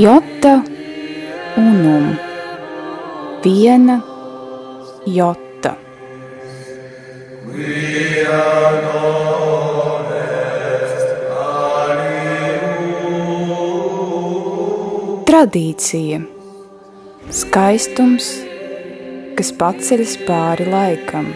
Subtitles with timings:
[0.00, 0.62] Jota
[1.60, 2.14] unum.
[3.44, 3.98] Viena
[5.04, 5.74] jota.
[15.28, 16.22] Tradīcija.
[17.28, 18.32] Skaistums,
[19.36, 21.28] kas paceļas pāri laikam.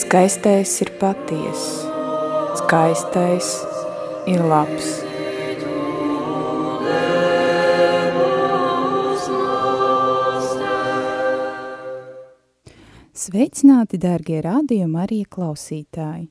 [0.00, 1.82] Skaistais ir patiess,
[2.64, 3.58] skaistais
[4.32, 4.94] ir labs.
[13.34, 16.28] Sveicināti, dārgie radio Marija klausītāji!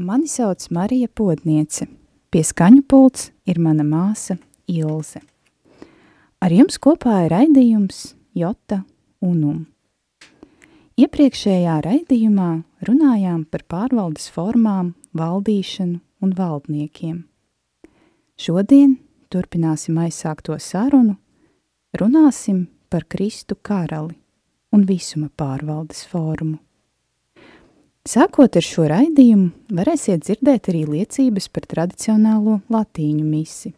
[0.00, 1.84] Mani sauc Marija Podniece.
[2.32, 5.20] Pie skaņu pults ir mana māsa Ilze.
[6.40, 8.80] Ar jums kopā ir raidījums Jota
[9.20, 9.66] Unum.
[10.96, 12.48] Iepriekšējā raidījumā
[12.88, 17.20] runājām par pārvaldes formām, valdīšanu un valdniekiem.
[18.40, 18.96] Šodien
[19.28, 21.18] turpināsim aizsākto sarunu,
[22.00, 24.23] runāsim par Kristu karali
[24.74, 26.58] un visuma pārvaldes formu.
[28.04, 33.72] Sākot ar šo raidījumu, varēsiet dzirdēt arī liecības par tradicionālo latīņu misi.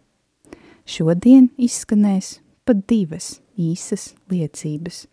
[0.87, 5.05] Šodien izskanēs pat divas īsas liecības.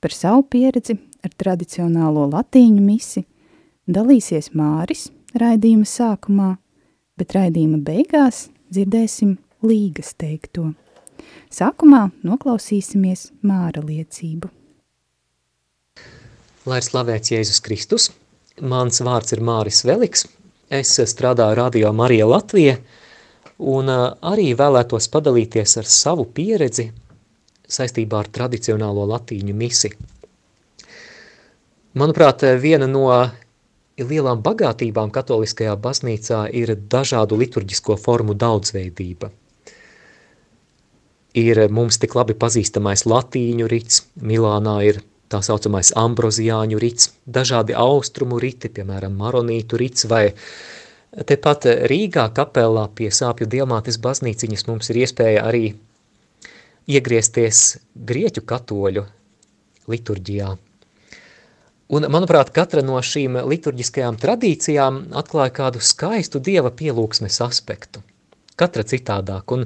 [0.00, 3.26] Par savu pieredzi ar tradicionālo latīņu misi
[3.88, 6.50] dalīsies Māris raidījuma sākumā,
[7.20, 10.70] bet raidījuma beigās dzirdēsim līgas teikto.
[11.52, 14.57] Sākumā noklausīsimies Māra liecību.
[16.68, 18.10] Lai ir slavēts Jēzus Kristus,
[18.60, 20.26] mans vārds ir Māris Veliks,
[20.68, 22.74] es strādāju Radio Marija Latvija
[23.72, 26.90] un arī vēlētos padalīties ar savu pieredzi
[27.72, 29.94] saistībā ar tradicionālo latīņu misi.
[31.96, 33.08] Manuprāt, viena no
[33.96, 39.30] lielām bagātībām katoliskajā baznīcā ir dažādu liturģisko formu daudzveidība.
[41.38, 48.40] Ir mums tik labi pazīstamais latīņu rits, Milānā ir tā saucamais ambroziāņu rits, dažādi austrumu
[48.40, 50.28] riti, piemēram, maronītu rits vai
[51.28, 55.66] tepat Rīgā kapelā pie sāpju diamātes baznīciņas mums ir iespēja arī
[56.88, 57.78] iegriezties
[58.08, 59.04] grieķu katoļu
[59.88, 60.54] liturģijā.
[61.88, 68.02] Un, manuprāt, katra no šīm liturģiskajām tradīcijām atklāja kādu skaistu dieva pielūksmes aspektu.
[68.60, 69.54] Katra citādāk.
[69.56, 69.64] Un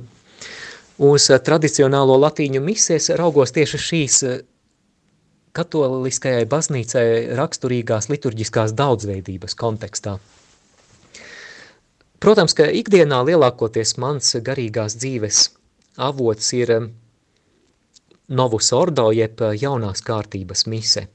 [1.03, 4.21] uz tradicionālo latīņu misēs raugos tieši šīs
[5.57, 7.07] katoliskajai baznīcai
[7.39, 10.17] raksturīgās liturģiskās daudzveidības kontekstā.
[12.23, 15.49] Protams, ka ikdienā lielākoties mans garīgās dzīves
[15.99, 16.71] avots ir
[18.33, 21.09] novus ordo, jeb jaunās kārtības mise.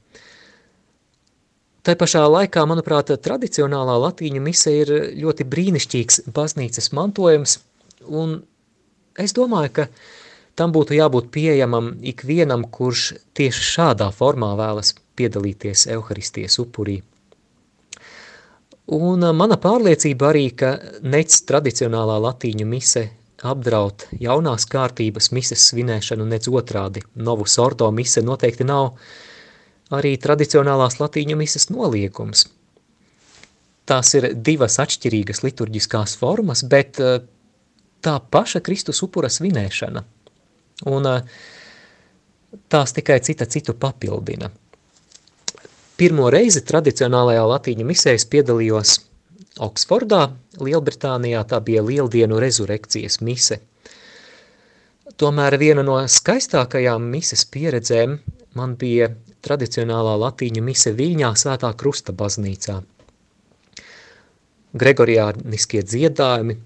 [1.82, 7.56] Tā pašā laikā, manuprāt, tradicionālā latīņu mise ir ļoti brīnišķīgs baznīcas mantojums,
[8.04, 8.42] un
[9.16, 9.86] es domāju, ka
[10.58, 16.96] Tam būtu jābūt pieejamam ikvienam, kurš tieši šādā formā vēlas piedalīties Euharistijas upurī.
[18.96, 20.72] Un mana pārliecība arī, ka
[21.04, 23.04] nec tradicionālā latīņu mise
[23.46, 27.04] apdraud jaunās kārtības mises svinēšanu, nec otrādi.
[27.14, 28.96] Novus ordo mise noteikti nav
[29.94, 32.48] arī tradicionālās latīņu mises noliegums.
[33.86, 40.08] Tās ir divas atšķirīgas liturģiskās formas, bet tā paša Kristus upura svinēšana–
[40.86, 41.08] Un
[42.68, 44.50] tās tikai cita citu papildina.
[45.98, 49.00] Pirmo reizi tradicionālajā latīņu misēs piedalījos
[49.58, 50.28] Oksfordā,
[50.62, 53.58] Lielbritānijā, tā bija Lieldienu rezurekcijas mise.
[55.18, 58.20] Tomēr viena no skaistākajām mises pieredzēm
[58.54, 59.08] man bija
[59.42, 62.78] tradicionālā latīņu mise Viļņā svētā krusta baznīcā.
[64.78, 66.58] Gregoriāniskie dziedājumi,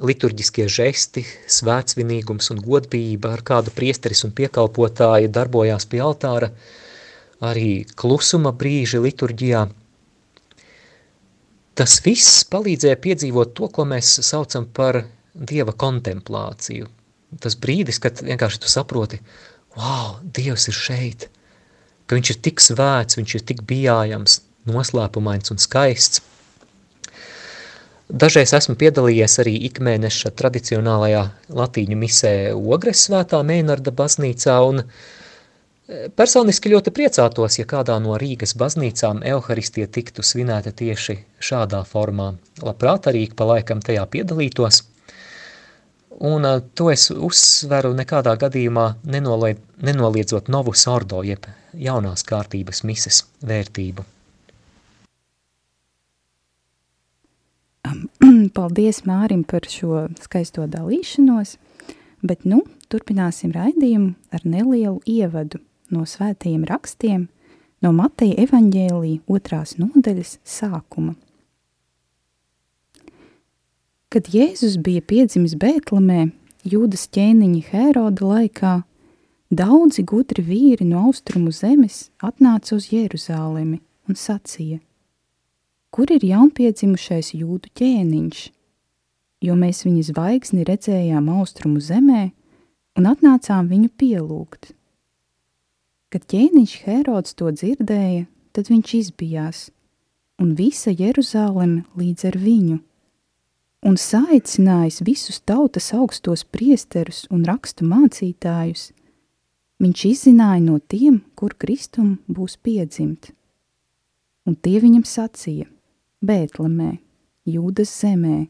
[0.00, 6.50] liturģiskie žesti, svētsvinīgums un godbijība, ar kādu priesteris un piekalpotāji darbojās pie altāra,
[7.44, 9.66] arī klusuma brīži liturģijā.
[11.80, 16.88] Tas viss palīdzēja piedzīvot to, ko mēs saucam par Dieva kontemplāciju.
[17.40, 19.20] Tas brīdis, kad vienkārši tu saproti,
[19.76, 21.28] wow, Dievs ir šeit,
[22.10, 26.24] ka viņš ir tik svēts, viņš ir tik bijājams, noslēpumains un skaists.
[28.10, 31.20] Dažreiz esmu piedalījies arī ikmēneša tradicionālajā
[31.54, 34.86] latīņu misē Ogres svētā Mēnarda baznīcā un e,
[36.18, 42.32] personiski ļoti priecātos, ja kādā no Rīgas baznīcām Euharistie tiktu svinēta tieši šādā formā.
[42.66, 44.82] Labprāt arī pa laikam tajā piedalītos.
[46.18, 51.46] Un e, to es uzsveru nekādā gadījumā nenoliedzot novus ordo, jeb
[51.78, 54.10] jaunās kārtības mises vērtību.
[58.56, 61.56] Paldies Mārim par šo skaisto dalīšanos.
[62.20, 62.62] Bet nu
[62.92, 65.60] turpināsim raidījumu ar nelielu ievadu
[65.90, 67.28] no svētajiem rakstiem
[67.80, 71.16] no Mateja evaņģēlija otrās nodaļas sākuma.
[74.10, 76.32] Kad Jēzus bija piedzimis Bētlemē,
[76.66, 78.72] Jūdas ķēniņa Hēroda laikā,
[79.48, 83.78] daudzi gudri vīri no austrumu zemes atnāca uz Jeruzālemi
[84.10, 84.80] un sacīja:
[85.90, 88.42] Kur ir jaunpiedzimušais jūdu ķēniņš?
[89.46, 92.28] Jo mēs viņa zvaigzni redzējām austrumu zemē
[93.00, 94.74] un atnācām viņu pielūgt.
[96.10, 99.64] Kad ķēniņš Hērods to dzirdēja, tad viņš izbijās,
[100.42, 102.78] un visa Jeruzāleme līdz ar viņu–
[103.86, 108.90] un saicinājis visus tautas augstos priesterus un rakstu mācītājus,
[109.80, 113.32] viņš izzināja no tiem, kur Kristum būs piedzimt.
[114.48, 115.68] Un tie viņam sacīja,
[116.20, 116.98] Bētlemē,
[117.48, 118.44] Jūdas zemē,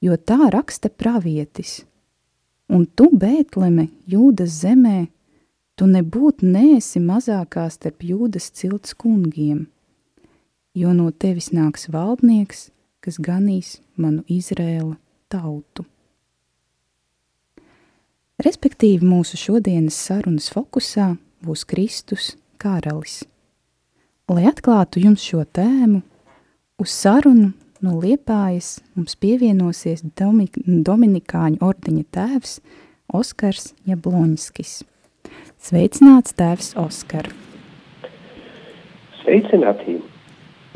[0.00, 1.82] jo tā raksta pravietis,
[2.72, 5.10] un tu, Bētleme, Jūdas zemē,
[5.76, 9.66] tu nebūtu neesi mazākā starp Jūdas cilts kungiem,
[10.72, 12.70] jo no tevis nāks valdnieks,
[13.04, 14.96] kas ganīs manu Izrēla
[15.28, 15.84] tautu.
[18.40, 21.10] Respektīvi mūsu šodienas sarunas fokusā
[21.44, 23.20] būs Kristus karalis.
[24.32, 26.00] Lai atklātu jums šo tēmu,
[26.80, 27.52] uz sarunu
[27.84, 32.54] no Liepājas mums pievienosies Dominikāņu ordeņa tēvs
[33.16, 34.80] Oskars Jabloņskis.
[35.60, 37.28] Sveicināts tēvs Oskar!
[39.20, 39.98] Sveicināti!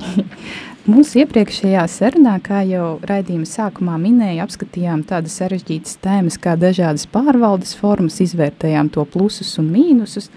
[0.90, 7.72] Mūsu iepriekšējā sarunā, kā jau raidījuma sākumā minēja, apskatījām tādas sarežģītas tēmas kā dažādas pārvaldes
[7.78, 10.28] formas, izvērtējām to plusus un mīnusus.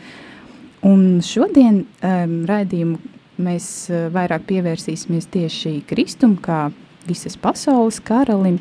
[0.88, 6.68] Un šodien um, raidījumu mēs uh, vairāk pievērsīsimies tieši Kristum kā
[7.08, 8.60] visas pasaules karalim.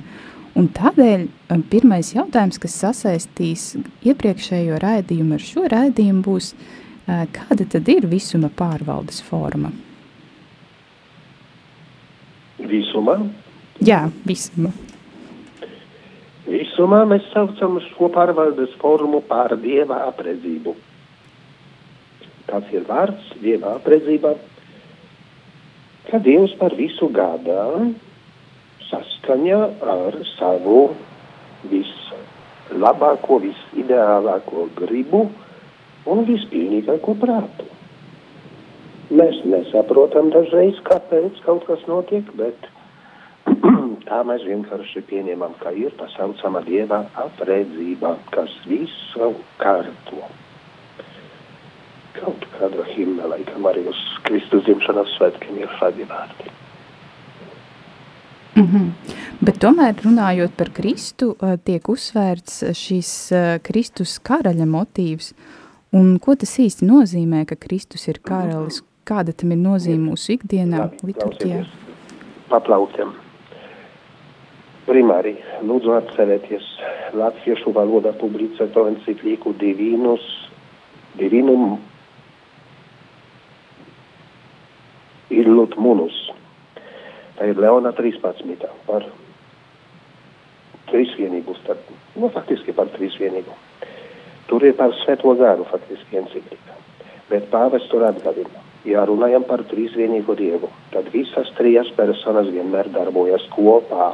[0.57, 3.75] Un tādēļ um, pirmais jautājums, kas sasaistīs
[4.07, 9.73] iepriekšējo raidījumu ar šo raidījumu, būs, uh, kāda tad ir visuma pārvaldes forma?
[12.57, 13.21] Visumā?
[13.85, 14.73] Jā, visumā.
[16.47, 20.77] Visumā mēs saucam šo pārvaldes formu par dieva apredzību.
[22.47, 24.37] Tas ir vārds dieva apredzība,
[26.11, 27.63] ka Dievs par visu gādā
[28.91, 29.59] saskaņa
[29.97, 30.81] ar savu
[31.71, 35.27] vislabāko, visideālāko gribu
[36.07, 37.67] un vispilnīgāko prātu.
[39.07, 42.71] Mēs nesaprotam dažreiz, kāpēc kaut kas notiek, bet
[44.09, 49.31] tā mēs vienkārši pieņemam, ka ir tā saucama dieva apredzība, kas visu
[49.63, 50.27] kārto.
[52.17, 56.53] Kaut kāda himna, laikam arī uz Kristus dzimšanas svētkiem ir šādi vārdi.
[58.57, 58.91] Mm -hmm.
[59.41, 63.33] Bet tomēr runājot par Kristu, tiek uzsvērts šis
[63.63, 65.35] Kristus karaļa motīvs.
[65.93, 68.83] Un ko tas īsti nozīmē, ka Kristus ir karalis?
[69.05, 71.65] Kāda tam ir nozīme mūsu ikdienā, liturģijā?
[72.49, 73.13] Paplauktiem.
[74.87, 75.37] Primāri,
[75.67, 76.67] lūdzu atcerēties
[77.15, 80.23] latviešu valodā publicēto enciklīku divinus,
[81.19, 81.79] divinum
[85.31, 86.19] illut munus.
[87.37, 88.69] Tā ir Leona 13.
[88.87, 89.07] par
[90.91, 93.57] trīsvienību starp, nu faktiski par trīsvienību.
[94.47, 96.79] Tur ir par svēto gāru faktiski enciklika,
[97.31, 103.45] bet pāvests tur atgādina ja runājam par trīsvienīgu Dievu, tad visas trīs personas vienmēr darbojas
[103.55, 104.11] kopā.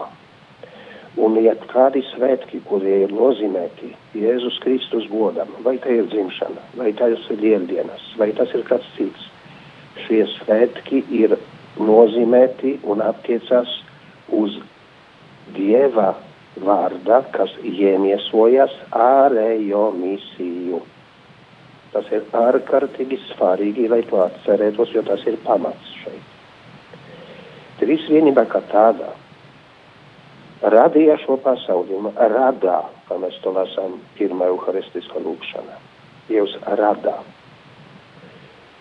[1.20, 6.88] Un, ja kādi svētki, kurie ir nozīmēti Jēzus Kristus godam, vai tā ir dzimšana, vai
[6.96, 9.26] tas ir lieldienas, vai tas ir kāds cits,
[10.06, 11.36] šie svētki ir
[11.80, 13.70] nozīmēti un attiecas
[14.32, 14.58] uz
[15.52, 16.12] Dieva
[16.62, 20.82] vārda, kas iemiesojas ārējo misiju.
[21.92, 26.30] Tas ir ārkārtīgi svarīgi, lai to atcerētos, jo tas ir pamats šeit.
[27.82, 29.10] Trīsvienība kā tāda
[30.62, 35.78] radīja šo pasauli un radā, kā mēs to lasām pirmā euharistiskā lūkšanā.
[36.28, 37.18] Dievs radā.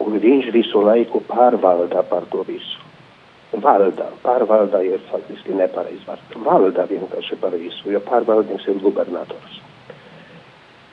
[0.02, 2.80] Un viņš visu laiku pārvalda par to visu.
[3.52, 6.36] Valda, pārvalda ir faktiski nepareiz vārds.
[6.46, 9.58] Valda vienkārši par visu, jo pārvaldnieks ir gubernators.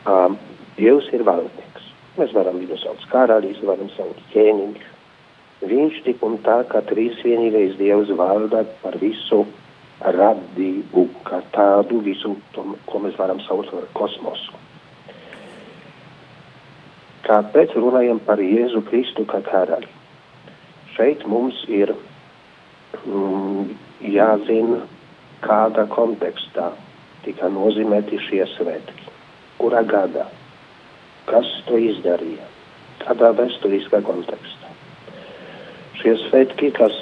[0.09, 0.35] Um,
[0.79, 1.87] Dievs ir valdnieks.
[2.19, 4.85] Mēs varam viņu saukt karalis, varam saukt ķēniņš.
[5.71, 9.45] Viņš tik un tā, kā trīsvienīgais Dievs valda par visu
[10.03, 14.59] radību, kā tādu visu, to, ko mēs varam saukt par kosmosu.
[17.29, 19.89] Kāpēc runājam par Jēzu Kristu kā karali?
[20.95, 21.93] Šeit mums ir
[23.05, 23.75] mm,
[24.15, 24.79] jāzina,
[25.45, 26.71] kādā kontekstā
[27.27, 29.13] tika nozīmēti šie svētki?
[29.61, 30.25] Kurā gadā?
[31.29, 32.49] Kas to izdarīja?
[33.05, 34.73] Kādā vēsturiskā kontekstā?
[36.01, 36.97] Šie svētki, kas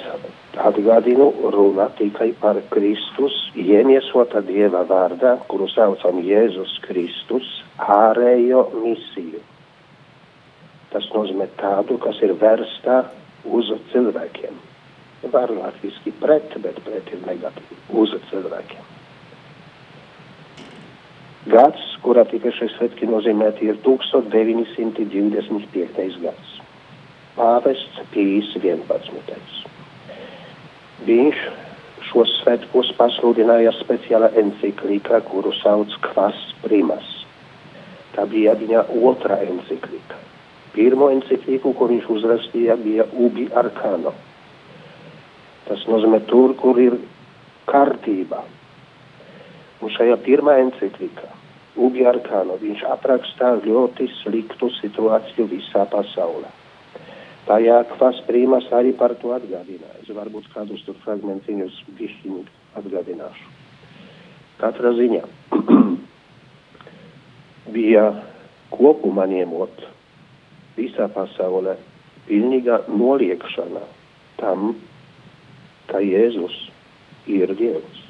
[0.59, 9.47] atgādinu, runa tikai par Kristus, iemiesota Dieva vārdā, kuru saucam Jēzus Kristus, ārējo misiju.
[10.93, 12.95] Tas nozīmē tādu, kas ir vērsta
[13.57, 14.55] uz cilvēkiem.
[15.33, 17.75] Var latviski pret, bet pret ir negatīvi.
[18.01, 18.83] Uz cilvēkiem.
[21.47, 26.17] Gads, kurā tika šie svētki nozīmēti, ir 1925.
[26.23, 26.49] gads.
[27.37, 29.37] Pāvests Pīs 11.
[31.07, 31.37] Viņš
[32.09, 37.07] šos svētkos pasludināja speciāla encyklika, kuru sauc Kvas Primas.
[38.15, 40.15] Tā bija viņa otrā encyklika.
[40.77, 44.11] Pirmo encikliku, ko viņš uzrakstīja, bija Ubi Arcano.
[45.65, 46.99] Tas nozīmē tur, kur ir
[47.65, 48.43] kārtība.
[49.81, 51.31] Un šajā pirmā enciklika,
[51.81, 56.53] Ubi Arcano, viņš aprakstā ļoti sliktu situāciju visā pasaulē.
[57.49, 59.97] Tajā kvas prīmas arī par to atgādināja.
[60.03, 62.45] Es varbūt kādus tur fragmentiņus bišķiņu
[62.77, 63.53] atgādināšu.
[64.61, 65.25] Katrā ziņā
[67.75, 68.09] bija
[68.73, 69.96] kopumā ņemot
[70.77, 71.75] visā pasaulē
[72.27, 73.81] pilnīga noliekšana
[74.37, 74.75] tam,
[75.89, 76.55] ka Jēzus
[77.31, 78.03] ir Dievs.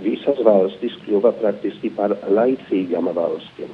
[0.00, 3.72] Visas valstis kļuva praktiski par laicīgām valstīm.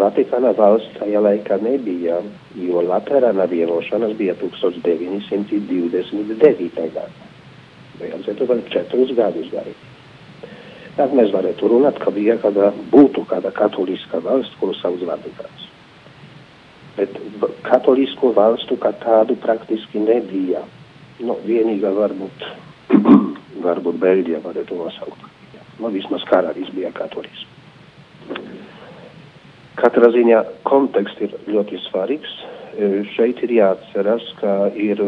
[0.00, 2.16] Vatikāna valsts tajā laikā nebija,
[2.56, 6.88] jo Laterāna vienošanās bija 1929.
[6.96, 7.24] gadā.
[8.00, 9.80] Vajadzētu vēl četrus gadus darīt.
[10.96, 15.62] Tad mēs varētu runāt, ka bija kāda, būtu kāda katoliska valsts, kuru sauc Vatikāns.
[16.94, 17.16] Bet
[17.66, 20.62] katolisko valstu kā tādu praktiski nebija.
[21.24, 22.46] Nu, vienīgā varbūt,
[23.66, 25.26] varbūt Beļģija varētu nosaukt.
[25.80, 27.42] Nu, vismaz karalis bija katolis.
[29.74, 32.34] Katrā ziņā konteksts ir ļoti svarīgs.
[33.14, 35.02] Šeit ir jāatceras, ka ir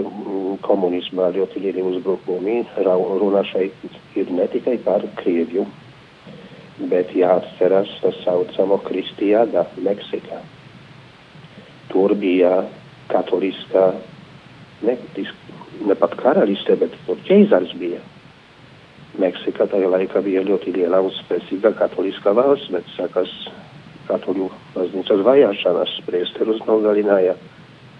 [0.67, 2.59] komunismā ļoti lieli uzbrukumi.
[2.83, 5.67] Runa šeit ir ne tikai par Krieviju,
[6.91, 10.43] bet jāatceras tas saucamo Kristiāda Meksikā.
[11.93, 12.65] Tur bija
[13.11, 13.87] katoliskā,
[14.87, 14.97] ne,
[15.87, 18.03] ne pat karaliste, bet tur ķeizars bija.
[19.21, 23.33] Meksika tajā laikā bija ļoti liela un spēcīga katoliskā valsts, bet sākas
[24.07, 27.35] katoļu baznīcas vajāšanas, priesterus nogalināja,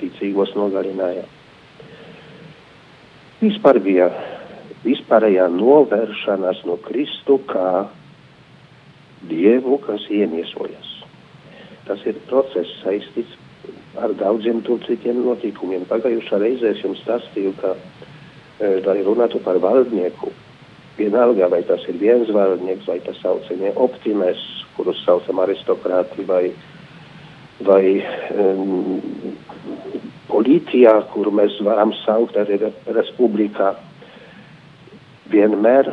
[0.01, 1.25] ticīgos nogalināja.
[3.41, 4.11] Vispār bija
[4.85, 7.87] vispārējā novēršanās no Kristu kā
[9.27, 10.93] Dievu, kas iemiesojas.
[11.89, 13.35] Tas ir process saistīts
[14.03, 15.87] ar daudziem tur citiem notikumiem.
[15.91, 17.75] Pagājušā reizē es jums stāstīju, ka,
[18.61, 20.33] e, lai runātu par valdnieku,
[20.99, 24.41] vienalga, vai tas ir viens valdnieks, vai tas saucamie optimēs,
[24.77, 26.45] kurus saucam aristokrāti, vai,
[27.65, 27.85] vai
[28.37, 29.01] um,
[30.31, 33.75] policijā, kuru mēs varam saukt arī republikā,
[35.33, 35.91] vienmēr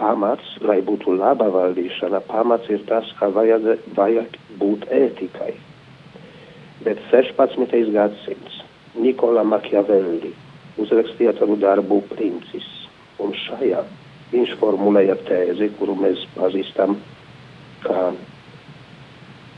[0.00, 5.52] pamats, lai būtu laba valdīšana, pamats ir tas, ka vajag, vajag būt ētikai.
[6.84, 7.92] Bet 16.
[7.92, 8.62] gadsimts
[8.96, 10.32] Nikola Machiavelli
[10.80, 12.68] uzrakstīja tādu darbu princis,
[13.20, 13.82] un šajā
[14.30, 16.96] viņš formulēja tēzi, kuru mēs pazīstam
[17.84, 18.10] kā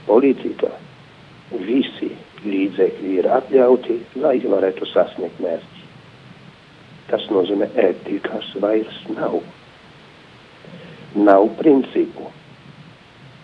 [0.08, 0.72] politika.
[1.52, 2.10] Visi
[2.42, 5.82] līdzekļi ir atļauti, lai varētu sasniegt mērķi.
[7.10, 9.42] Tas nozīmē, ētikas vairs nav.
[11.14, 12.30] Nav principu.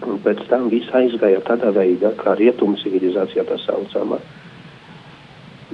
[0.07, 4.21] Un pēc tam viss aizgāja tādā veidā, kā rietumu civilizācijā tā saucama.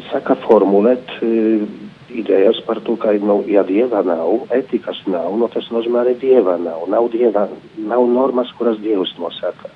[0.08, 1.66] Saka formulēt uh,
[2.14, 6.56] idejas par to, ka, nu, ja dieva nav, etikas nav, nu, tas nozīmē arī dieva
[6.60, 6.86] nav.
[6.90, 9.70] Nav, dieva, nav normas, kuras dievs nosaka.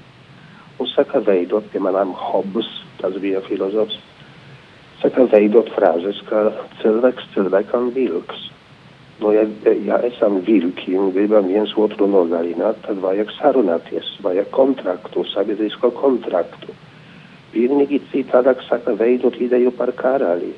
[0.78, 2.69] Un saka veidot, piemēram, Hobbes,
[3.00, 3.99] tas bija filozofs,
[5.02, 6.49] saka veidot frāzes, ka
[6.83, 8.49] cilvēks cilvēkam vilks.
[9.19, 9.43] Nu, ja,
[9.87, 16.77] ja esam vilki un gribam viens otru nogalināt, tad vajag sarunāties, vajag kontraktu, sabiedrisko kontraktu.
[17.51, 20.53] Pilnīgi citādāk saka veidot ideju par karali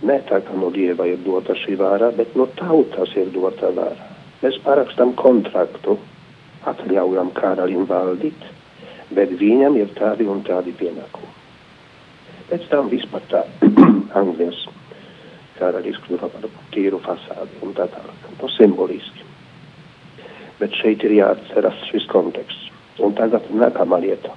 [0.00, 4.06] Ne tā kā no dieva ir dota šī vāra, bet no tautas ir dota vāra.
[4.40, 5.98] Mēs parakstam kontraktu,
[6.70, 8.46] atļaujam karalim valdīt,
[9.12, 11.34] bet viņam ir tādi un tādi pienākumi.
[12.48, 13.42] Pēc tam vispār tā
[14.22, 14.62] Anglijas
[15.60, 18.28] karalis kļuva par tīru fasādi un tā tālāk.
[18.40, 19.26] No simboliski.
[20.60, 22.68] Bet šeit ir jāatceras šis konteksts.
[23.00, 24.34] Un tagad nākamā lieta.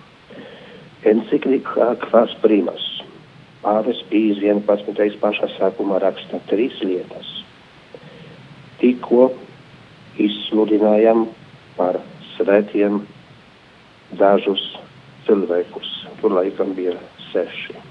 [1.09, 2.85] Enciklika kvas primas
[3.63, 5.19] Pāvis Pīs 11.
[5.21, 7.29] pašā sākumā raksta trīs lietas.
[8.81, 9.29] Tikko
[10.19, 11.25] izsludinājam
[11.77, 12.01] par
[12.33, 12.99] svētiem
[14.19, 14.65] dažus
[15.29, 15.95] cilvēkus.
[16.19, 16.99] Tur laikam bija
[17.31, 17.82] seši.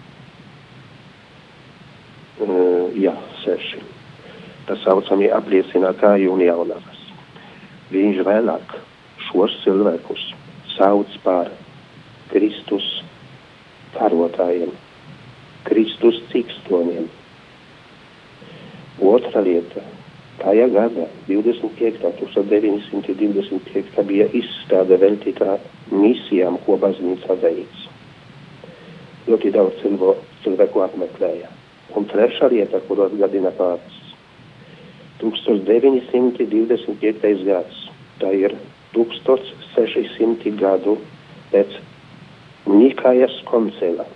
[2.42, 3.80] Uh, jā, seši.
[4.66, 7.00] Tā saucamie apliecina kā un jaunavas.
[7.92, 8.76] Viņš vēlāk
[9.28, 10.26] šos cilvēkus
[10.74, 11.50] sauc par
[12.32, 12.86] Kristus
[13.94, 14.72] karotājiem,
[15.68, 17.10] Kristus cikstoņiem.
[19.12, 19.82] Otra lieta
[20.42, 22.02] Tajā gadā, 25.
[22.18, 24.02] 1925.
[24.08, 25.58] bija izstāde veltītā
[25.92, 27.84] misijām, ko baznīca veids.
[29.28, 29.84] Ļoti daudz
[30.42, 31.50] cilvēku apmeklēja.
[31.96, 33.98] Un trešā lieta, kuru atgādina pāvis,
[35.20, 37.44] 1925.
[37.46, 37.76] gads,
[38.20, 38.56] tā ir
[38.96, 40.98] 1600 gadu
[41.52, 41.70] pēc
[42.62, 44.06] Nikājas koncila,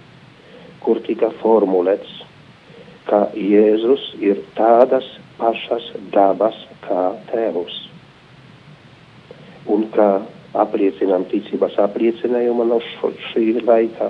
[0.80, 2.24] kur tika formulēts,
[3.10, 5.06] ka Jēzus ir tādas
[5.38, 6.56] pašas dabas
[6.86, 7.76] kā tēvs.
[9.74, 10.10] Un kā
[10.56, 12.78] apliecinām ticības apliecinājumu no
[13.30, 14.06] šī laika,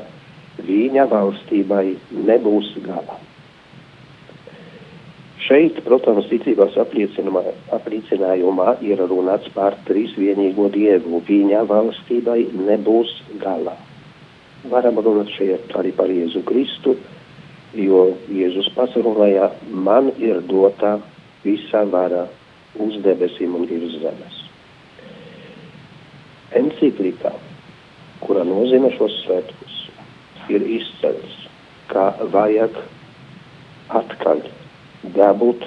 [0.69, 1.87] viņa valstībai
[2.29, 3.17] nebūs gala.
[5.47, 11.21] Šeit, protams, ticības apliecinājumā ir runāts par trīsvienīgo dievu.
[11.29, 13.77] Viņa valstībai nebūs gala.
[14.73, 16.97] Varam runāt šeit arī par Jēzu Kristu,
[17.79, 18.01] jo
[18.33, 20.97] Jēzus pats runāja, man ir dota
[21.45, 22.27] visa vara
[22.83, 24.43] uz debesīm un virs zemes.
[26.59, 27.37] Enciklika,
[28.25, 29.81] kura nozīmē šos svētkus,
[30.51, 31.43] ir izcelts,
[31.95, 32.83] ka vajag
[34.03, 34.47] atkaļ
[35.15, 35.67] dabūt,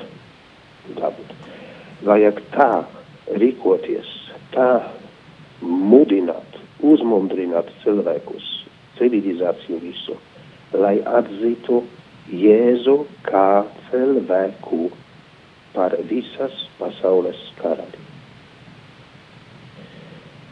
[0.98, 1.34] dabūt.
[2.08, 2.70] Vajag tā
[3.40, 4.10] rīkoties,
[4.56, 4.70] tā
[5.62, 8.48] mudināt, uzmundrināt cilvēkus,
[9.00, 10.18] civilizāciju visu,
[10.74, 11.84] lai atzītu
[12.30, 14.92] Jēzu kā cilvēku
[15.74, 18.09] par visas pasaules karali.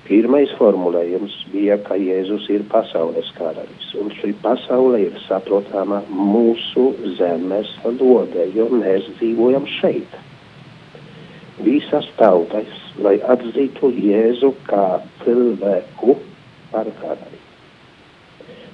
[0.08, 6.86] Pirmais formulējums bija, ka Jēzus ir pasaules karalis, un šī pasaule ir saprotama mūsu
[7.18, 10.14] zemes lode, jo mēs dzīvojam šeit.
[11.66, 12.72] Visas tautas,
[13.04, 16.16] lai atzītu Jēzu kā cilvēku
[16.72, 17.42] par karali.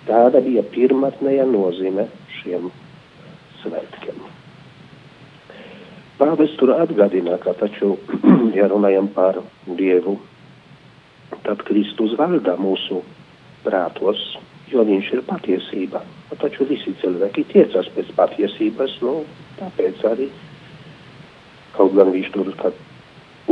[0.06, 2.06] Tāda bija pirmatnējā nozīme
[2.41, 2.67] šiem
[3.63, 4.22] svētkiem.
[6.19, 7.96] Pāvests tur atgādina, ka taču,
[8.60, 9.41] ja runājam par
[9.80, 10.19] Dievu,
[11.43, 13.01] tad Kristus valda mūsu
[13.63, 14.21] prātos,
[14.71, 16.03] jo viņš ir patiesība.
[16.41, 19.21] Taču visi cilvēki tiecas pēc patiesības, nu,
[19.60, 20.29] tāpēc arī,
[21.77, 22.73] kaut gan viņš tur, ka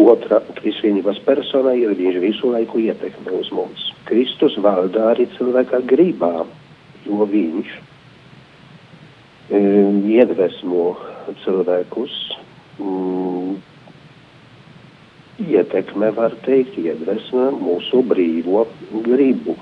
[0.02, 3.92] otra kristīnības persona ir, viņš visu laiku ietekmē uz mums.
[4.10, 6.46] Kristus valda arī cilvēka gribā,
[7.06, 7.74] jo viņš
[9.52, 10.96] um, iedvesmo
[11.44, 12.16] cilvēkus
[12.80, 13.60] mm,
[15.40, 18.66] ietekme, var teikt, iedvesmē mūsu brīvo
[19.06, 19.56] gribu.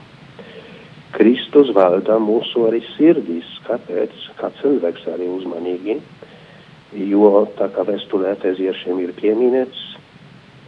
[1.13, 5.97] Kristus valda mūsu arī sirdīs, kāpēc, kā cilvēks arī uzmanīgi,
[7.09, 9.81] jo tā kā vēsturē teziešiem ir pieminēts,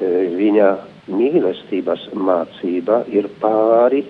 [0.01, 0.71] e, viņa
[1.13, 4.03] mīlestības mācība ir pāri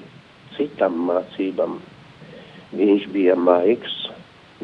[0.56, 1.80] citam mācībam.
[2.72, 3.96] Viņš bija maigs,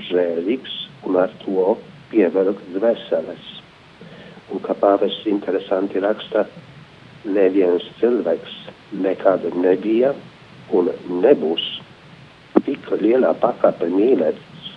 [0.10, 1.76] žēlīgs un ar to
[2.12, 3.57] pievelk dvēseles
[4.54, 6.46] un kā pāvests interesanti raksta,
[7.28, 8.56] neviens cilvēks
[9.04, 10.14] nekad nebija
[10.76, 10.92] un
[11.24, 11.66] nebūs
[12.66, 14.72] tik lielā pakāpe mīlēts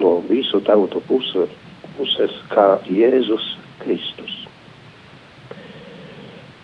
[0.00, 1.52] no visu tautu puses,
[1.96, 3.46] puses kā Jēzus
[3.82, 4.34] Kristus.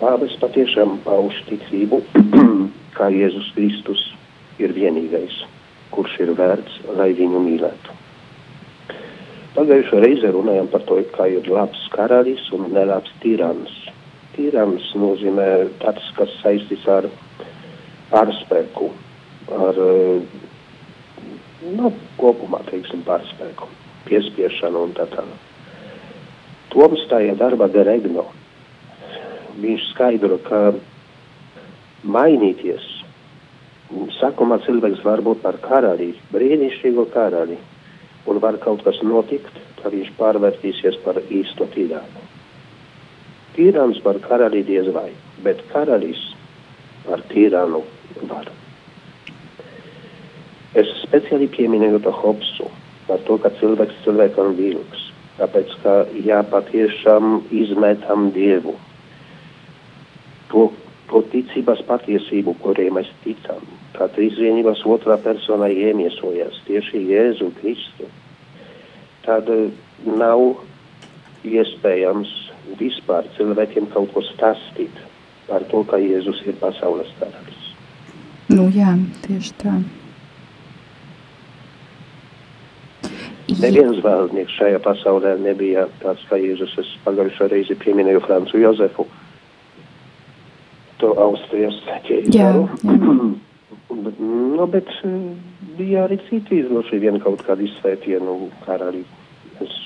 [0.03, 2.03] Pāvests patiešām pauž ticību,
[2.99, 4.05] kā Jēzus Kristus
[4.63, 5.43] ir vienīgais,
[5.95, 8.02] kurš ir vērts, lai viņu mīlētu.
[9.53, 13.73] Pagājušo reizi runājām par to, kā ir labs karalis un nelabs tirans.
[14.33, 15.49] Tirans nozīmē
[15.83, 17.09] tāds, kas saistīts ar
[18.09, 18.89] pārspēku,
[19.53, 19.81] ar,
[21.77, 23.69] nu, kopumā, teiksim, pārspēku,
[24.07, 25.51] piespiešanu un tā tālāk.
[26.73, 28.25] Toms tā ir darba de regno.
[29.61, 30.63] Viņš skaidro, ka
[32.09, 32.89] mainīties,
[34.17, 37.61] sākumā cilvēks var būt par karali, brīnišķīgu karali,
[38.27, 42.27] un var kaut kas notikt, ka viņš pārvērtīsies par īsto tirānu.
[43.57, 45.11] Tīrāns par karali diez vai,
[45.45, 46.23] bet karalis
[47.05, 47.83] par tīrānu
[48.31, 48.49] var.
[50.79, 52.71] Es speciāli pieminēju to Hobsu
[53.09, 55.97] par to, ka cilvēks cilvēkam vilks, tāpēc, ka
[56.29, 58.79] jāpatiešām izmetam Dievu.
[60.53, 60.69] To,
[61.11, 63.67] to ticības patiesību, kurai mēs ticam,
[64.03, 68.09] kā trīsvienības otrā persona iemiesojas tieši Jēzu Kristu,
[69.23, 69.47] tad
[70.03, 70.43] nav
[71.47, 72.33] iespējams
[72.81, 74.95] vispār cilvēkiem kaut ko stāstīt
[75.47, 77.69] par to, ka Jēzus ir pasaules karalis.
[78.51, 79.77] Nu jā, tieši tā.
[83.63, 86.75] Neviens vēlnieks šajā pasaulē nebija tāds kā Jēzus.
[86.83, 89.07] Es pagājušā reizi pieminēju Francu Jozefu,
[90.99, 92.67] to Austrijas ķēzaru.
[92.83, 93.43] bet,
[94.63, 94.91] no, bet
[95.79, 99.05] bija arī citi izloši vien kaut kādi izsvētienu karali.
[99.59, 99.79] Mēs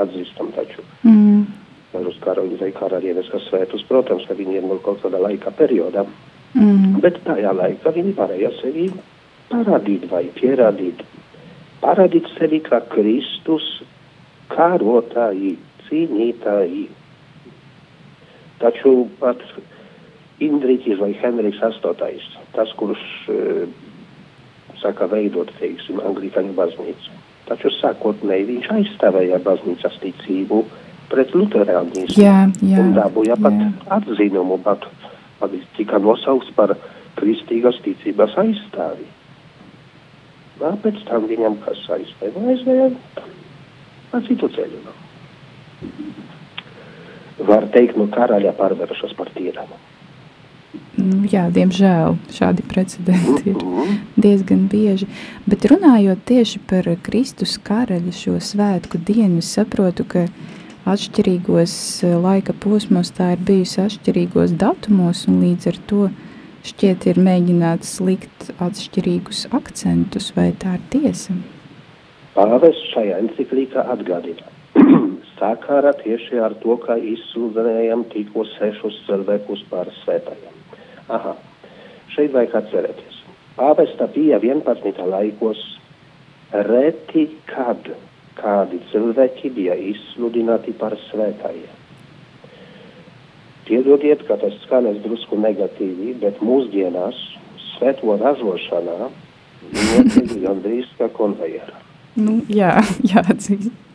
[0.00, 0.84] atzīstam taču.
[1.04, 1.46] Mm.
[2.00, 6.06] Uz karaļu vai karalienes, kas svētus, protams, ka viņi ir no kaut kāda laika periodā.
[6.54, 7.00] Mm.
[7.02, 8.88] Bet tajā laikā viņi varēja sevi
[9.50, 11.02] parādīt vai pierādīt
[11.80, 13.66] parādīt sevi kā Kristus
[14.52, 15.56] kārotāji,
[15.88, 16.86] cīnītāji.
[18.60, 19.40] Taču pat
[20.40, 22.20] Indriķis vai Henrijs VIII,
[22.56, 23.64] tas, kurš uh,
[24.82, 27.18] saka veidot, teiksim, anglikāņu baznīcu.
[27.48, 30.62] Taču sākotnēji viņš aizstāvēja baznīcas ticību
[31.10, 32.14] pret luterānismu.
[32.20, 32.82] Jā, jā.
[32.82, 33.70] Un dabūja pat jā.
[33.98, 34.86] atzinumu, pat,
[35.40, 36.76] pat tika nosaukts par
[37.18, 39.08] kristīgas ticības aizstāvi.
[40.60, 43.24] Vēl pēc tam viņam kas aizveda, aizveda
[44.10, 44.82] pa citu ceļu.
[47.48, 49.78] Var teikt, no karaļa pārvēršas par tīramu.
[51.00, 53.62] Nu, jā, diemžēl šādi precedenti ir
[54.20, 55.08] diezgan bieži.
[55.48, 60.26] Bet runājot tieši par Kristus karaļa šo svētku dienu, es saprotu, ka
[60.90, 61.74] atšķirīgos
[62.22, 66.10] laika posmos tā ir bijusi atšķirīgos datumos un līdz ar to
[66.68, 71.36] šķiet ir mēģināts likt atšķirīgus akcentus, vai tā ir tiesa?
[72.36, 74.46] Pāvests šajā enciklīkā atgādina.
[75.40, 80.59] Sakāra tieši ar to, ka izsludinājām tikko sešus cilvēkus par svētajiem.
[81.10, 81.34] Aha,
[82.14, 83.18] šeit vajag atcerēties.
[83.56, 85.02] Pāvesta bija 11.
[85.10, 85.60] laikos
[86.70, 87.90] reti, kad
[88.38, 91.76] kādi cilvēki bija izsludināti par svētajiem.
[93.66, 97.18] Piedodiet, ka tas skanēs drusku negatīvi, bet mūsdienās
[97.74, 101.78] svēto ražošanā notiek gandrīz kā konvejera.
[102.18, 102.72] Nu, jā,
[103.12, 103.89] jāatzīst.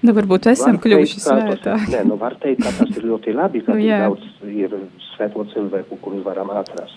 [0.00, 1.92] Nu, varbūt esam var kļuvuši svētāki.
[1.92, 3.98] Nē, nu var teikt, ka tas ir ļoti labi, ka nu, jā.
[4.06, 4.76] daudz ir
[5.10, 6.96] svēto cilvēku, kurus varam atrast.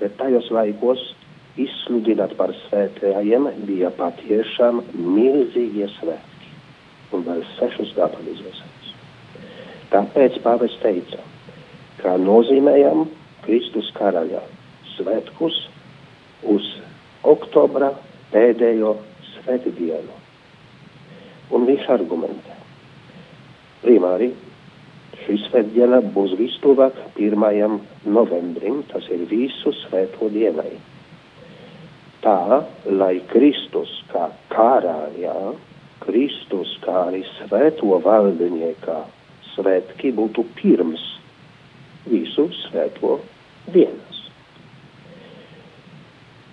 [0.00, 1.02] Bet tajos laikos
[1.60, 6.54] izsludināt par svētējiem bija patiešām milzīgie svētki.
[7.12, 8.88] Un vēl sešus gadus izvēsēt.
[9.92, 11.20] Tāpēc pāvis teica,
[12.00, 13.04] kā nozīmējam
[13.44, 14.40] Kristus karaļa
[14.94, 15.58] svētkus
[16.48, 16.72] uz
[17.28, 17.92] oktobra
[18.32, 18.96] pēdējo
[19.34, 20.21] svētdienu.
[21.52, 22.56] Un viņš argumentē.
[23.82, 24.30] Primāri
[25.22, 27.78] šī svētdiena būs vistuvāk 1.
[28.08, 30.74] novembrim, tas ir visu svēto dienai.
[32.22, 35.36] Tā, lai Kristus kā karāļā,
[36.02, 39.00] Kristus kā arī svēto valdiniekā
[39.52, 41.02] svētki būtu pirms
[42.06, 43.18] visu svēto
[43.74, 44.11] dienas.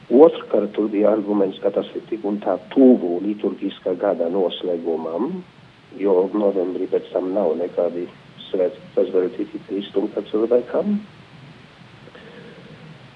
[0.10, 5.43] Otrkārt, tur bija arguments, ka tas ir tik un tā tuvu liturgiskā gada noslēgumam,
[6.02, 8.08] jo novembrī pēc tam nav nekādi
[8.50, 10.98] svētki, kas veltīti Kristum kā cilvēkam.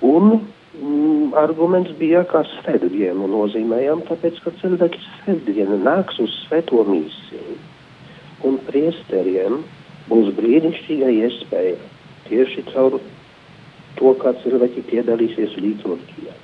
[0.06, 7.58] Un mm, arguments bija, ka svētdienu nozīmējam, tāpēc, ka cilvēki svētdienu nāks uz svēto misiju
[8.48, 9.62] un priesteriem
[10.10, 11.78] būs brīnišķīga iespēja
[12.28, 13.00] tieši caur
[13.98, 16.36] to, kā cilvēki piedalīsies liturģijā,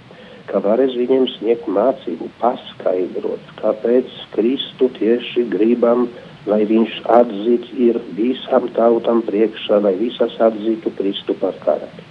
[0.50, 6.08] ka varēs viņiem sniegt mācību, paskaidrot, kāpēc Kristu tieši gribam,
[6.50, 12.08] lai viņš atzīts ir visam tautam priekšā, lai visas atzītu Kristu par karali.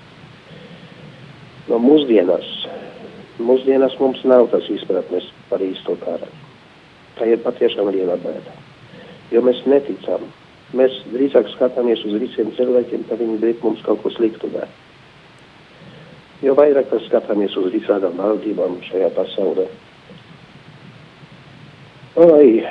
[1.68, 2.48] No mūsdienās,
[3.42, 6.46] mūsdienās mums nav tas izpratnes par īsto karali.
[7.18, 8.56] Tā ir patiešām liela bēda
[9.32, 10.26] jo mēs neticam.
[10.76, 14.87] Mēs drīzāk skatāmies uz visiem cilvēkiem, ka viņi grib mums kaut ko sliktu darīt.
[16.42, 19.64] Jo vairāk mēs skatāmies uz visādām valdībām šajā pasaulē.
[22.18, 22.62] Oi,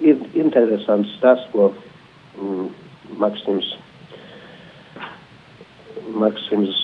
[0.00, 1.70] ir interesants tas, ko
[2.40, 2.70] mm,
[3.20, 3.68] Maksims,
[6.16, 6.80] Maksims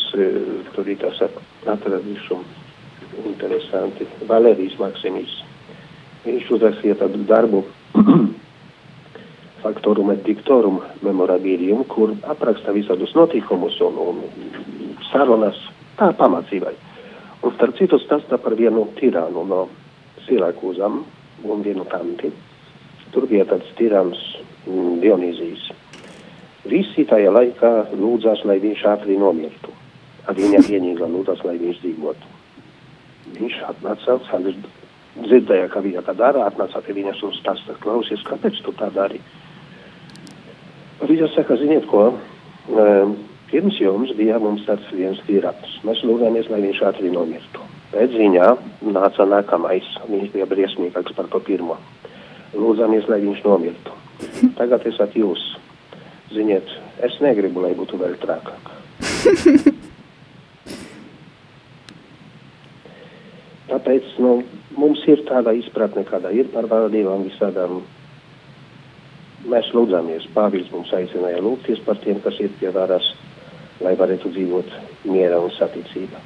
[0.75, 1.25] tur ir tas
[1.69, 2.39] atradīšu
[3.25, 4.09] interesanti.
[4.29, 5.41] Valērijas Maksimis.
[6.27, 7.65] Viņš uzrakstīja tādu darbu
[9.65, 15.59] faktorum et dictorum memorabilium, kur apraksta visādus notikumus un, un sarunas
[16.01, 16.75] tā pamācībai.
[17.45, 19.61] Un starp citu stāsta par vienu tirānu no
[20.27, 21.03] Sirakūzam
[21.49, 22.33] un vienu tanti.
[23.15, 24.21] Tur bija tāds tirāns
[24.67, 25.71] mm, Dionīzijas.
[26.71, 29.73] Visi tajā laikā lūdzās, lai viņš ātri nomirtu.
[30.29, 32.37] Arī viņa vienīgā lūdzās, lai viņš dzīvotu.
[33.41, 34.19] Viņš atnāca,
[35.21, 39.21] dzirdēja, ka viņa tā dara, atnāca pie viņas un stāsta, klausies, kāpēc tu tā dari?
[41.01, 42.11] Viņš saka, ziniet ko,
[42.69, 43.17] um,
[43.51, 45.81] pirms jums bija mums tāds viens tīrats.
[45.87, 47.67] Mēs lūgāmies, lai viņš ātri nomirtu.
[47.91, 48.49] Pēc ziņā
[48.95, 51.77] nāca nākamais, viņš bija briesmīgāks par to pirmo.
[52.55, 53.91] Lūdzāmies, lai viņš nomirtu.
[54.59, 55.43] Tagad esat jūs.
[56.31, 56.69] Ziniet,
[57.03, 58.65] es negribu, lai būtu vēl trakāk.
[63.71, 64.31] Tāpēc nu,
[64.79, 67.83] mums ir tāda izpratne, kāda ir par valdībām visādām.
[69.51, 73.07] Mēs lūdzamies, Pāvils mums aicināja lūgties par tiem, kas ir pie varas,
[73.85, 74.77] lai varētu dzīvot
[75.09, 76.21] miera un saticība.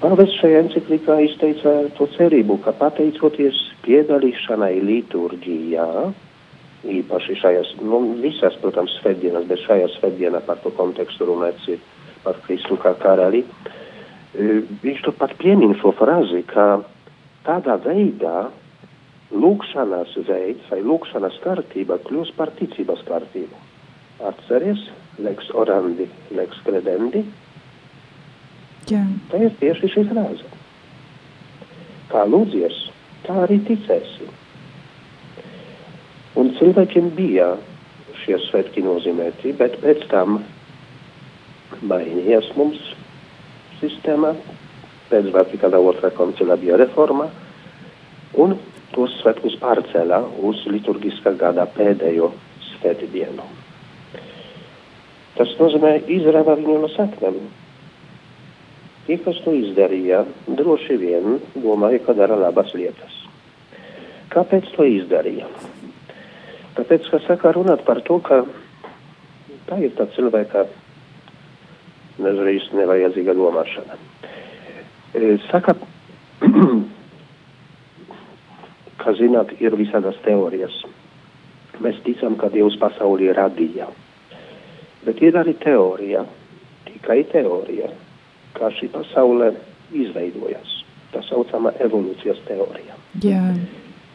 [0.00, 5.86] Pāvests šajā enciklikā izteica to cerību, ka pateicoties piedalīšanai liturģijā,
[6.96, 11.80] īpaši šajās, nu, visās, protams, svētdienas, bet šajā svētdienā par to kontekstu runāts ir
[12.26, 13.42] par Kristu kā karali,
[14.36, 16.82] viņš tur pat piemin šo frazi, ka
[17.46, 18.50] tādā veidā
[19.32, 23.64] lūkšanas veids vai lūkšanas kārtība kļūst par ticības kārtību.
[24.28, 24.84] Atceries,
[25.22, 27.24] lex orandi, lex credendi.
[28.90, 29.02] Jā.
[29.30, 30.50] Tā ir tieši šī frāze.
[32.12, 32.76] Kā lūdzies,
[33.26, 34.28] tā arī ticēsi.
[36.36, 37.54] Un cilvēkiem bija
[38.22, 40.38] šie svētki nozīmēti, bet pēc tam
[41.82, 42.78] mainījās mums
[43.80, 44.34] sistēmā,
[45.10, 47.30] pēc Vatikāna otrā koncila bija reforma,
[48.38, 48.56] un
[48.94, 52.32] tos svētkus pārcēlā uz liturgiskā gada pēdējo
[52.70, 53.55] svētdienu.
[55.36, 57.40] Tas nozīmē izrāva viņu no saknēm.
[59.06, 63.20] Tie, kas to izdarīja, droši vien domāja, ka dara labas lietas.
[64.32, 65.46] Kāpēc to izdarīja?
[66.76, 68.40] Tāpēc, ka saka runāt par to, ka
[69.68, 70.64] tā ir tā cilvēka
[72.18, 74.00] dažreiz nevajadzīga domāšana.
[75.14, 75.76] E, saka,
[79.04, 80.80] ka zināt, ir visādas teorijas.
[81.84, 83.86] Mēs ticam, ka Dievs pasauli radīja.
[85.06, 86.24] Bet ir arī teorija,
[86.88, 87.90] tikai teorija,
[88.56, 89.52] kā šī pasaule
[89.94, 90.80] izveidojas.
[91.12, 92.96] Tā saucama evolūcijas teorija.
[93.22, 93.42] Jā.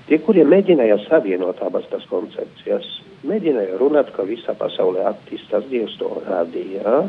[0.10, 2.88] Tie, kuriem mēģināja savienot abas tās koncepcijas,
[3.28, 7.06] mēģināja runāt, ka visa pasaule attīstās, Dievs to radīja,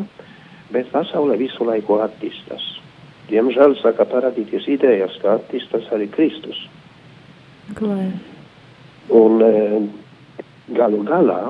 [0.70, 2.68] bet pasaule visu laiku attīstās.
[3.30, 6.58] Diemžēl saka parādīties idejas, ka attīstās arī Kristus.
[7.78, 8.10] Klai.
[9.10, 9.52] Un e,
[10.76, 11.40] galu galā,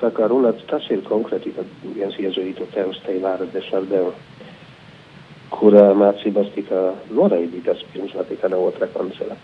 [0.00, 1.52] saka runāts, tas ir konkrēti
[1.94, 4.12] viens iezuītu tevs Teilāra de Šardeva,
[5.54, 6.82] kura mācības tika
[7.14, 9.36] noraidītas pirms Vatikāna otrā koncila.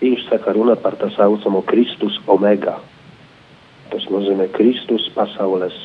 [0.00, 2.78] Viņš saka runāt par tā saucamo Kristus omega.
[3.92, 5.76] Tas nozīmē Kristus pasaules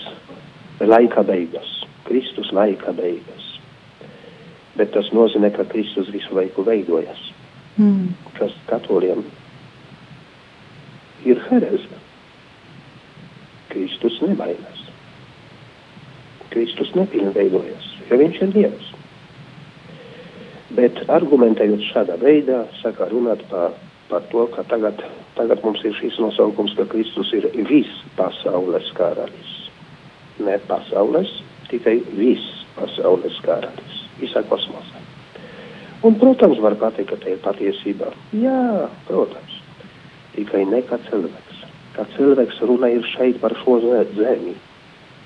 [0.81, 1.69] laika beigas.
[2.07, 3.45] Kristus laika beigas.
[4.79, 7.19] Bet tas nozīmē, ka Kristus visu laiku veidojas.
[7.77, 8.15] Mm.
[8.39, 9.23] Kas katoļiem
[11.27, 11.99] ir herēze.
[13.69, 14.85] Kristus nemainās.
[16.49, 18.87] Kristus nepilnveidojas, jo viņš ir Dievs.
[20.77, 23.73] Bet argumentējot šādā veidā, saka runāt par,
[24.09, 25.01] par to, ka tagad,
[25.37, 29.55] tagad mums ir šis nosaukums, ka Kristus ir viss pasaules karalis.
[30.41, 31.31] Ne pasaules,
[31.69, 35.01] tikai viss pasaules karalis, visā kosmosā.
[36.05, 38.13] Un, protams, var pateikt, ka tā ir patiesība.
[38.31, 39.57] Jā, protams.
[40.37, 41.48] Tikai ne kā cilvēks.
[41.99, 43.73] Kā cilvēks runā ir šeit par šo
[44.15, 44.53] zemi.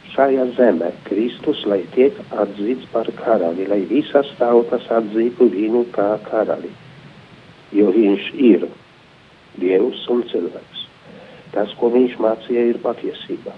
[0.10, 6.72] Šajā zemē Kristus, lai tiek atzīts par karali, lai visas tautas atzītu viņu kā karali.
[7.78, 8.66] Jo viņš ir
[9.62, 10.82] Dievs un cilvēks.
[11.54, 13.54] Tas, ko viņš mācīja, ir patiesība.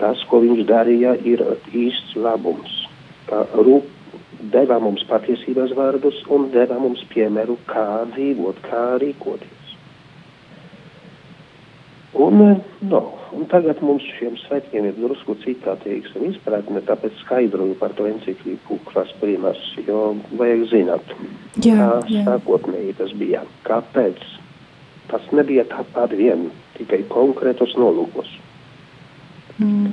[0.00, 2.78] Tas, ko viņš darīja, ir īsts labums.
[3.28, 3.92] Kā rūp
[4.56, 9.61] deva mums patiesības vārdus un deva mums piemēru, kā dzīvot, kā rīkoties.
[12.22, 12.42] Un,
[12.90, 13.00] no,
[13.34, 18.78] un tagad mums šiem svētkiem ir drusku citā teiksim izpratne, tāpēc skaidroju par to encikliku
[18.90, 21.16] klas primas, jo vajag zināt,
[21.56, 22.22] Jā, kā jā.
[22.28, 24.22] sākotnēji tas bija, kāpēc.
[25.10, 26.46] Tas nebija tāpat vien,
[26.78, 28.30] tikai konkrētos nolūkos.
[29.58, 29.92] Mm.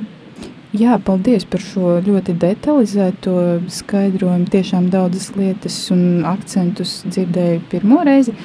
[0.77, 3.33] Jā, paldies par šo ļoti detalizēto
[3.73, 4.45] skaidrojumu.
[4.53, 8.35] Tiešām daudzas lietas un akcentus dzirdēju pirmo reizi.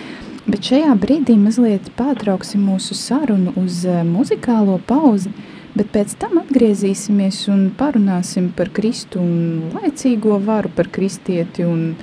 [0.44, 5.33] Bet šajā brīdī mazliet pārtrauksim mūsu sarunu uz eh, muzikālo pauzi,
[5.72, 11.94] bet pēc tam atgriezīsimies un parunāsim par Kristu un laicīgo varu, par kristieti un,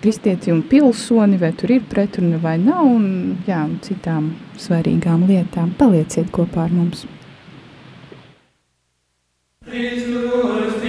[0.00, 5.76] kristieti un pilsoni, vai tur ir pretruna vai nav, un, jā, un citām svarīgām lietām.
[5.76, 7.04] Palieciet kopā ar mums!
[9.68, 10.87] Christus vincit,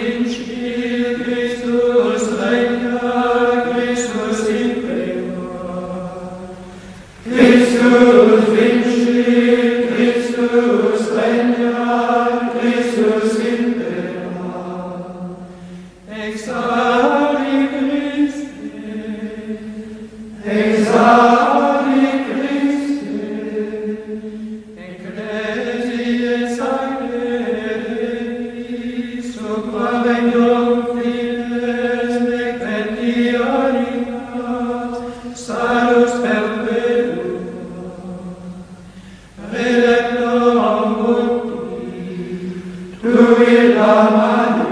[43.02, 44.69] Tu il man.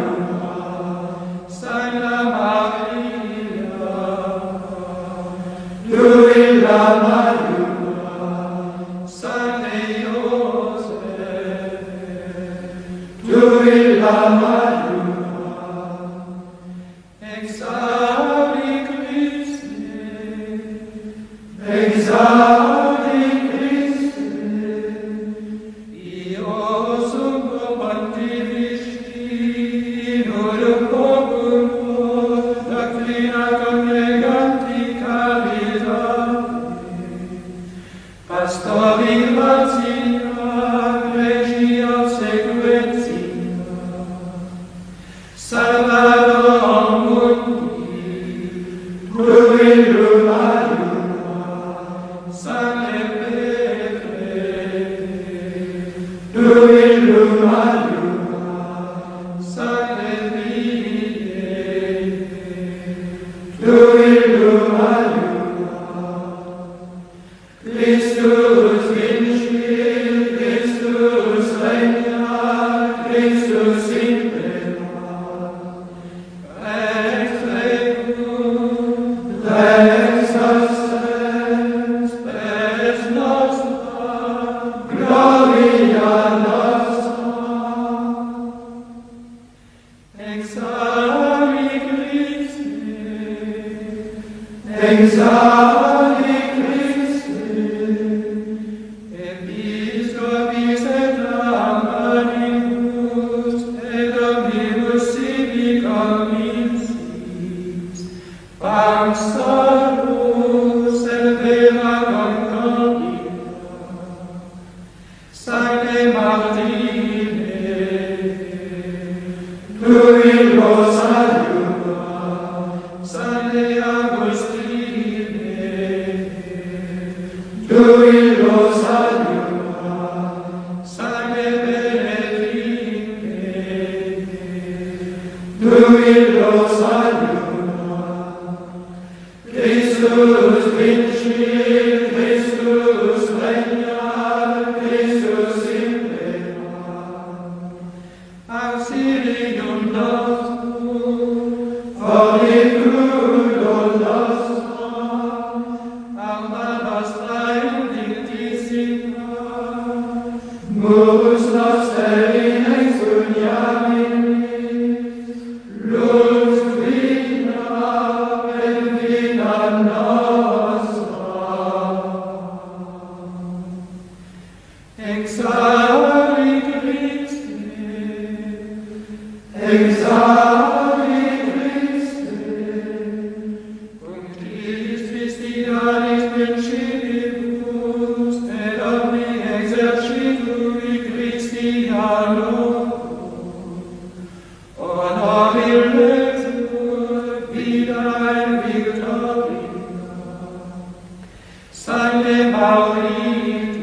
[201.88, 203.77] Salve Maria.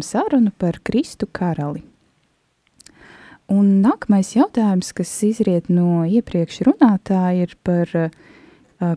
[0.00, 1.82] Turpinām sarunu par Kristu karali.
[3.48, 8.10] Un nākamais jautājums, kas izriet no iepriekš runātāja, ir par uh,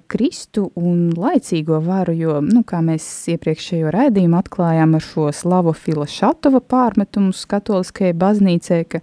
[0.08, 6.62] Kristu un laicīgo varu, jo, nu, kā mēs iepriekšējo raidījumu atklājām ar šo Slavofila Šatova
[6.62, 9.02] pārmetumu katoliskajai baznīcai, ka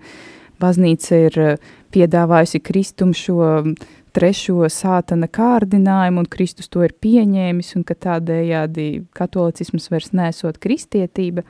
[0.61, 1.59] baznīca ir
[1.91, 3.75] piedāvājusi Kristum šo uh,
[4.15, 11.45] trešo sātana kārdinājumu, un Kristus to ir pieņēmis, un ka tādējādi katolicisms vairs nesot kristietība.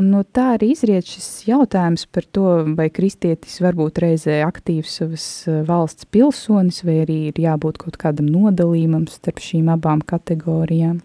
[0.00, 4.94] Un no tā arī izriet šis jautājums par to, vai kristietis var būt reizē aktīvs
[4.96, 11.02] savas eh, valsts pilsonis, vai arī ir jābūt kaut kādam nodalījumam starp šīm abām kategorijām.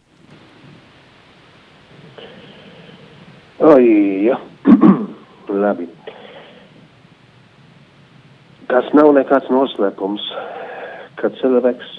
[3.67, 3.89] Oi,
[4.29, 4.37] ja.
[5.65, 5.89] Labi.
[8.71, 10.29] Tas nav nekāds noslēpums,
[11.19, 11.97] ka cilvēks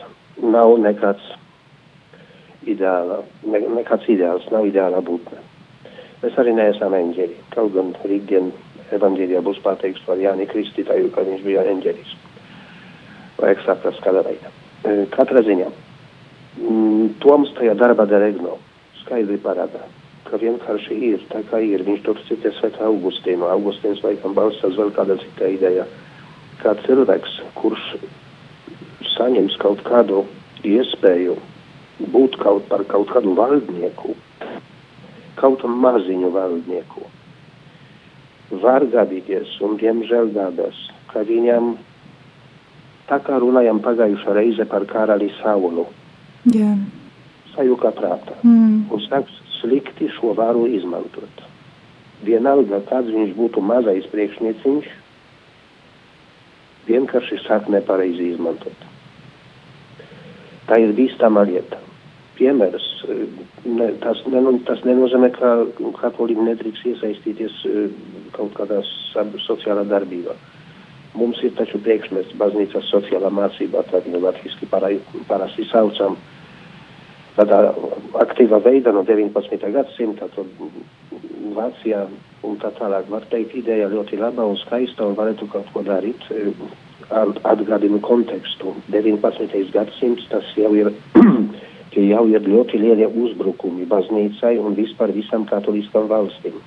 [0.48, 1.28] nav nekāds
[2.64, 5.44] ideāla, ne, nekāds ideāls, nav ideāla būtne.
[6.22, 7.36] Mēs arī neesam eņģeļi.
[7.52, 8.52] Kaut gan rītdien
[8.96, 12.14] evaņģēlijā būs pateikts par Jāni Kristītāju, ka viņš bija eņģelis.
[13.36, 14.52] Vajag saprast, kādā veidā.
[14.86, 15.68] E, katrā ziņā.
[16.56, 18.56] Mm, Toms tajā darbā deregno
[19.02, 19.82] skaidri parāda,
[20.26, 21.84] ka vienkārši ir tā kā ir.
[21.84, 23.48] Viņš tur citē sveta Augustīnu.
[23.52, 25.84] Augustīns laikam balstās vēl kāda cita ideja.
[26.62, 27.90] Kā cilvēks, kurš
[29.12, 30.24] saņems kaut kādu
[30.64, 31.36] iespēju
[32.12, 34.16] būt kaut par kaut kādu valdnieku,
[35.36, 37.04] kaut maziņu valdnieku,
[38.62, 40.78] var gadīties un diemžēl gadās,
[41.12, 41.74] ka viņam
[43.10, 45.86] tā kā runājam pagājušā reize par karali Saulu.
[46.54, 46.74] Jā.
[47.54, 48.36] Sajūka prātā.
[48.42, 48.86] Mm.
[48.92, 51.42] Un sāks slikti šo varu izmantot.
[52.26, 54.92] Vienalga, kāds viņš būtu mazais priekšnieciņš,
[56.86, 58.86] vienkārši sāk nepareizi izmantot.
[60.66, 61.85] Tā ir bīstama lieta.
[62.36, 62.86] Piemērs,
[63.64, 65.54] ne, tas, ne, tas nenozīmē, ka
[66.02, 67.62] katoļi nedrīkst iesaistīties
[68.36, 68.82] kaut kādā
[69.46, 70.36] sociālā darbībā.
[71.16, 76.18] Mums ir taču priekšmets baznīcas sociālā mācībā, tā viņu latviski parasti saucam.
[77.36, 77.62] Tādā
[78.20, 79.72] aktīvā veidā no 19.
[79.72, 80.68] gadsimta, tad
[81.56, 82.02] Vācijā
[82.44, 86.28] un tā tālāk var teikt, ideja ļoti laba un skaista un varētu kaut ko darīt
[87.46, 88.74] atgādinu kontekstu.
[88.92, 89.70] 19.
[89.72, 90.92] gadsimts tas jau ir,
[91.96, 96.58] jau ir ļoti lieli uzbrukumi baznīcai un vispār visam katoliskam valstīm.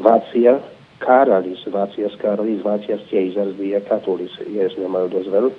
[0.00, 0.56] Vācija
[1.02, 5.50] karalis, Vācijas karalis, Vācijas ķeizars bija katolis, ja es nemaldos vēl,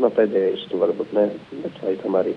[0.00, 1.28] no pēdējais tu varbūt ne,
[1.62, 2.34] bet laikam arī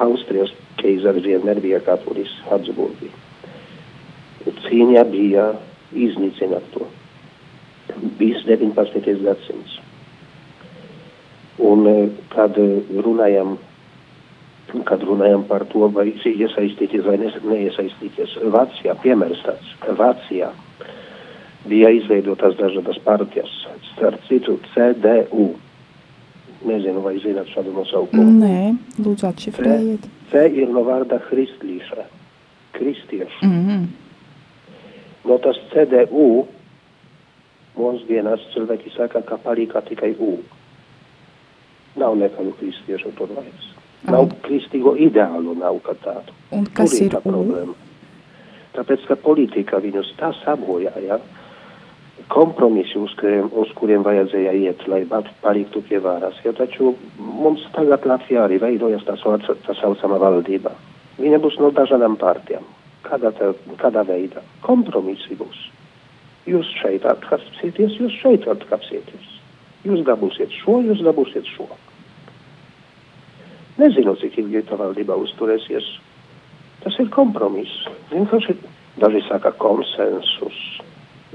[0.00, 3.10] Austrijas ķeizars vienmēr bija katolis Habsburgi.
[4.64, 5.50] Cīņa bija
[5.92, 6.86] iznīcināt to
[8.18, 9.16] bijis 19.
[9.24, 9.79] gadsimts.
[11.60, 13.56] Un eh, kad eh, runājam,
[14.88, 20.52] kad runājam par to, vai iesaistīties vai neiesaistīties, Vācijā, piemērs tāds, Vācijā
[21.68, 23.50] bija izveidotas dažādas partijas,
[23.92, 25.50] starp citu CDU.
[26.60, 28.34] Nezinu, vai zināt šādu nosaukumu.
[28.36, 30.04] Nē, lūdzu atšifrējiet.
[30.28, 32.04] C, C ir no vārda kristlīša,
[32.76, 33.46] kristiešu.
[33.46, 33.86] Mm -hmm.
[35.24, 36.46] No tas CDU
[37.76, 40.38] mūsdienās cilvēki saka, ka palika tikai U.
[41.96, 43.66] Nav nekādu kristiešu tur vairs.
[44.06, 46.32] Nav Un- kristīgo ideālu, nav kā tādu.
[46.52, 47.30] Un kas Tur ir tā U?
[47.32, 47.74] problēma.
[48.74, 51.18] Tāpēc, ka politika viņus tā sabojāja,
[52.28, 56.36] kompromisi, uz kuriem, uz kuriem vajadzēja iet, lai pat paliktu pie varas.
[56.44, 60.70] Jo taču mums tagad Latvijā arī veidojas tā, sauc, tā saucama valdība.
[61.18, 62.62] Viņa būs no dažādām partijām.
[63.02, 64.42] Kādā, tā, kādā veidā?
[64.62, 65.66] Kompromisi būs.
[66.46, 69.39] Jūs šeit atkāpsieties, jūs šeit atkāpsieties.
[69.86, 71.68] Jūs dabūsiet šo, jūs dabūsiet šo.
[73.80, 75.86] Nezinu, cik ilgi tā valdība uzturēsies.
[76.84, 77.86] Tas ir kompromiss.
[78.12, 78.56] Vienkārši
[79.00, 80.58] daži saka konsensus.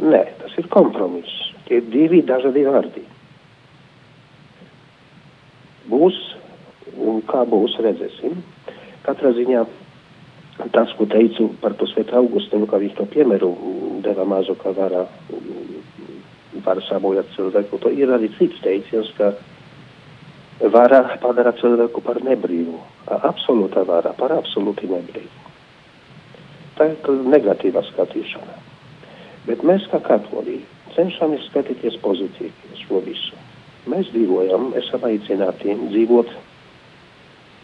[0.01, 1.53] Nē, tas ir kompromiss.
[1.65, 3.01] Tie ir divi dažādi vārdi.
[5.89, 6.19] Būs,
[6.97, 8.37] un kā būs, redzēsim.
[9.05, 9.65] Katrā ziņā
[10.73, 13.51] tas, ko teicu par to Svētu Augustinu, ka viņš to piemēru
[14.05, 14.95] deva mazu, ka var,
[16.65, 19.33] var sabojāt cilvēku, to ir arī cits teiciens, ka
[20.73, 22.79] vara padara cilvēku par nebrīvu.
[23.15, 25.51] Absolūta vara par absolūti nebrīvu.
[26.75, 28.57] Tā ir negatīva skatīšana.
[29.45, 30.57] Bet mēs kā katoļi
[30.95, 33.37] cenšamies skatīties pozitīvi uz šo visu.
[33.91, 36.31] Mēs dzīvojam, esam aicināti dzīvot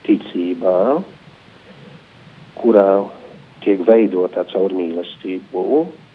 [0.05, 0.77] ticībā,
[2.61, 2.85] kurā
[3.63, 5.65] tiek veidota caur mīlestību,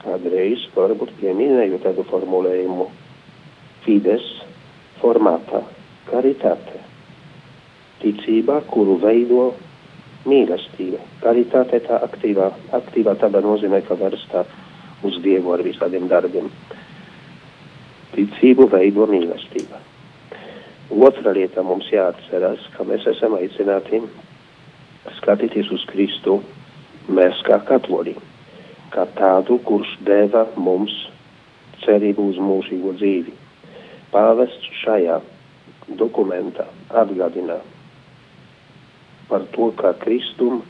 [0.06, 2.86] kādreiz varbūt pieminēju tādu formulējumu
[3.86, 4.26] fides
[5.00, 5.62] formātā,
[6.10, 6.82] karitāte.
[8.00, 9.48] Ticība, kuru veido
[10.28, 11.00] mīlestība.
[11.22, 14.44] Karitāte tā aktīvā, aktīvā tādā nozīmē, ka vērstā
[15.06, 16.48] uz Dievu ar visādiem darbiem.
[18.14, 19.82] Ticību veido mīlestība.
[21.06, 24.04] Otra lieta mums jāatcerās, ka mēs esam aicināti
[25.18, 26.38] skatīties uz Kristu,
[27.10, 28.14] mēs kā katoļi,
[28.94, 30.94] kā tādu, kurš deva mums
[31.84, 33.34] cerību uz mūžīgo dzīvi.
[34.12, 35.20] Pāvests šajā
[36.00, 37.60] dokumentā atgādina
[39.28, 40.62] par to, ka Kristum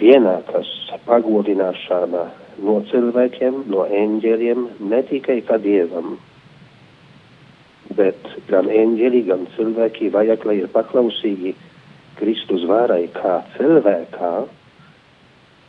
[0.00, 0.68] pienākas
[1.06, 2.22] pagodināšana
[2.64, 6.16] no cilvēkiem, no eņģeļiem, ne tikai kā dievam,
[7.96, 11.54] bet gan eņģeļi, gan cilvēki vajag, lai ir paklausīgi
[12.18, 14.32] Kristus varai kā cilvēkā,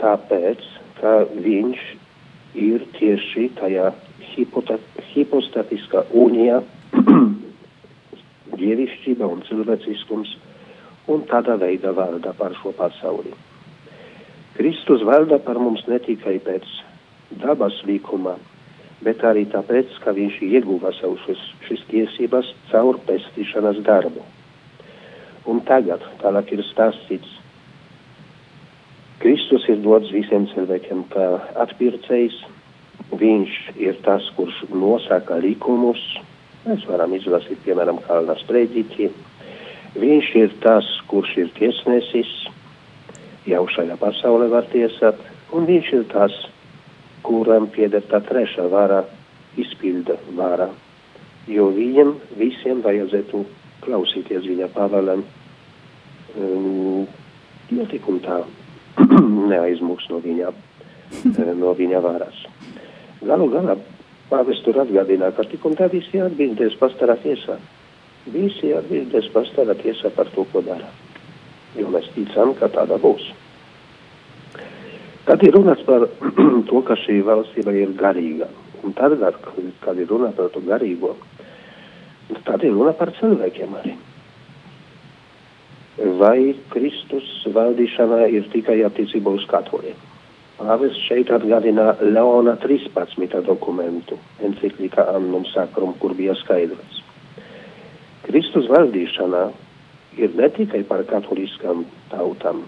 [0.02, 0.64] tāpēc,
[1.00, 1.84] ka viņš
[2.64, 3.92] ir tieši tajā
[5.14, 6.62] hipostatiskā unijā
[8.62, 10.36] dievišķība un cilvēciskums
[11.14, 13.34] un tādā veidā valda par šo pasauli.
[14.54, 16.68] Kristus valda par mums ne tikai pēc
[17.42, 18.36] dabas likuma,
[19.04, 24.24] bet arī tāpēc, ka viņš ieguva savu šis, šis tiesības caur pestīšanas darbu.
[25.50, 27.40] Un tagad tālāk ir stāstīts,
[29.22, 31.28] Kristus ir dots visiem cilvēkiem kā
[31.64, 32.40] atpircējs,
[33.14, 36.02] viņš ir tas, kurš nosaka likumus,
[36.66, 39.12] mēs varam izlasīt, piemēram, Kalnas sprēdīti,
[40.00, 42.32] viņš ir tas, kurš ir tiesnesis,
[43.50, 45.20] jau šajā pasaulē var tiesāt,
[45.54, 46.36] un viņš ir tas,
[47.24, 49.04] kuram pieder tā trešā vara,
[49.60, 50.70] izpilda vara,
[51.48, 53.44] jo viņam visiem vajadzētu
[53.84, 55.24] klausīties viņa pavēlēm,
[56.40, 57.06] um,
[57.74, 58.42] un tā
[59.52, 60.52] neaizmūks no viņa,
[61.60, 62.44] no viņa varas.
[63.24, 63.78] Galu galā
[64.30, 67.58] pāvis tur atgādina, ka tik un tā visi atbildēs pastarā tiesā.
[68.34, 70.90] Visi atbildēs pastarā tiesā par to, ko dara.
[71.78, 73.30] Jo mēs ticam, ka tāda būs.
[75.28, 76.08] Kad ir runāts par
[76.70, 78.50] to, ka šī valstība ir garīga,
[78.84, 79.18] un tad,
[79.84, 81.16] kad ir runa par to garīgo,
[82.44, 83.96] tad ir runa par cilvēkiem arī.
[85.94, 89.98] Vai Kristus valdīšanā ir tikai attiecībā uz katoļiem?
[90.58, 93.42] Pāvis šeit atgādina Leona 13.
[93.46, 97.04] dokumentu, enciklika Annum Sacrum, kur bija skaidrots.
[98.26, 99.44] Kristus valdīšanā
[100.18, 102.64] ir ne tikai par katoliskām tautām,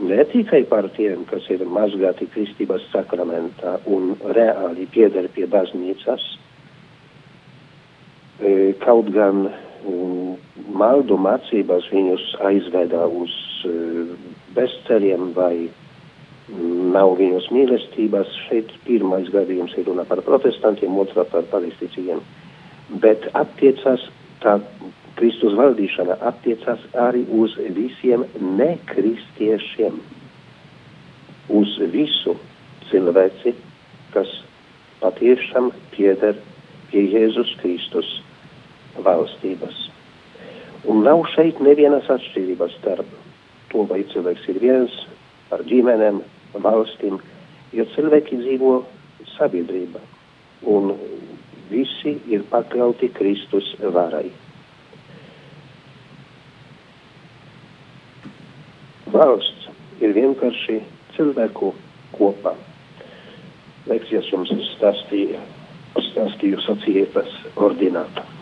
[0.00, 6.24] ne tikai par tiem, kas ir mazgāti kristības sakramentā un reāli pieder pie baznīcas,
[8.84, 9.50] kaut gan
[10.74, 13.34] maldu mācības viņus aizveda uz
[14.56, 15.68] bezceļiem vai
[16.94, 18.32] nav viņus mīlestības.
[18.48, 22.20] Šeit pirmais gadījums ir runa par protestantiem, otrā par palestīciem.
[23.00, 24.04] Bet attiecas
[24.44, 24.58] tā
[25.14, 28.26] Kristus valdīšana attiecas arī uz visiem
[28.58, 30.00] nekristiešiem,
[31.54, 32.34] uz visu
[32.90, 33.54] cilvēci,
[34.14, 34.30] kas
[35.00, 36.36] patiešām pieder
[36.90, 38.10] pie Jēzus Kristus
[39.06, 39.80] valstības.
[40.90, 43.10] Un nav šeit nevienas atšķirības starp
[43.72, 44.96] to, vai cilvēks ir viens
[45.50, 46.22] par ģimenēm,
[46.64, 47.18] valstīm,
[47.74, 48.74] jo cilvēki dzīvo
[49.34, 50.02] sabiedrībā
[50.70, 50.94] un
[51.72, 54.28] visi ir pakļauti Kristus varai.
[59.14, 59.68] valsts
[60.02, 60.80] ir vienkārši
[61.14, 61.70] cilvēku
[62.16, 62.54] kopā.
[63.90, 65.42] Lekcijas jums stāstīja,
[66.10, 68.33] stāstīju sacietas ordinātu.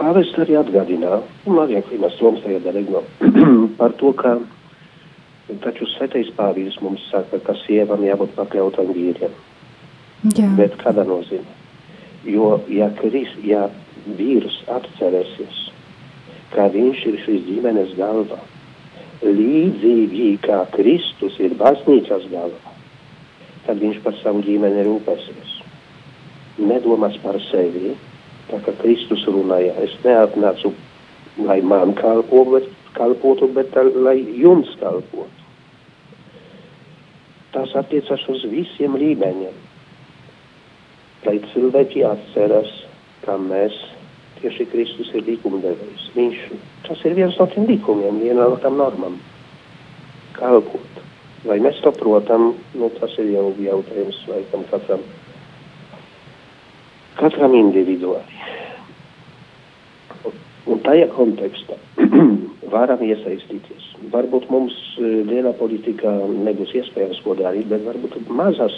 [0.00, 3.02] Pāvests arī atgādina, un Marija Klimas Toms tajā darīgo,
[3.80, 4.38] par to, ka
[5.60, 9.34] taču svētais pāvīrs mums saka, ka sievam jābūt pakļautam vīriem.
[10.38, 10.48] Jā.
[10.56, 11.58] Bet kāda nozīme?
[12.24, 13.66] Jo, ja, kris, ja
[14.06, 15.60] vīrs atcerēsies,
[16.54, 18.40] ka viņš ir šīs ģimenes galva.
[19.20, 22.76] Līdzīgi kā Kristus ir baznīcas galva,
[23.66, 25.58] tad viņš par savu ģimeni rūpēsies.
[26.60, 27.92] Nedomās par sevi,
[28.50, 30.72] tā kā Kristus runāja, es neatnācu,
[31.46, 35.30] lai man kalpo, bet, kalpotu, bet lai jums kalpotu.
[37.54, 39.56] Tas attiecas uz visiem līmeņiem.
[41.26, 42.70] Lai cilvēki atceras,
[43.24, 43.74] ka mēs
[44.40, 46.06] tieši Kristus ir likumdevējs.
[46.14, 46.44] Viņš,
[46.86, 49.18] tas ir viens no tiem likumiem, viena no tām normām.
[50.38, 51.02] Kalpot.
[51.44, 55.04] Vai mēs to protam, nu, tas ir jau jautājums laikam katram,
[57.20, 58.38] katram individuāli.
[60.70, 61.76] Un tajā kontekstā
[62.74, 63.88] varam iesaistīties.
[64.12, 66.12] Varbūt mums lielā politikā
[66.46, 68.76] nebūs iespējams ko darīt, bet varbūt mazas,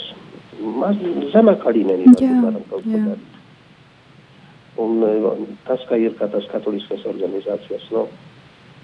[0.60, 0.98] maz,
[1.34, 3.28] zemākā līmenī varam kaut ko darīt.
[4.82, 5.02] Un
[5.66, 8.06] tas, ka ir kā tās katoliskas organizācijas, nu,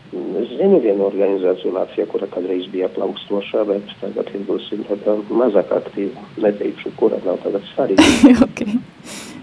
[0.09, 5.75] Es zinu vienu organizāciju Latvijā, kura kādreiz bija plaukstošā, bet tagad ir būsim tāda mazāk
[5.83, 6.25] aktīva.
[6.41, 8.07] Neteikšu, kura nav tagad svarīga.
[8.47, 8.79] okay.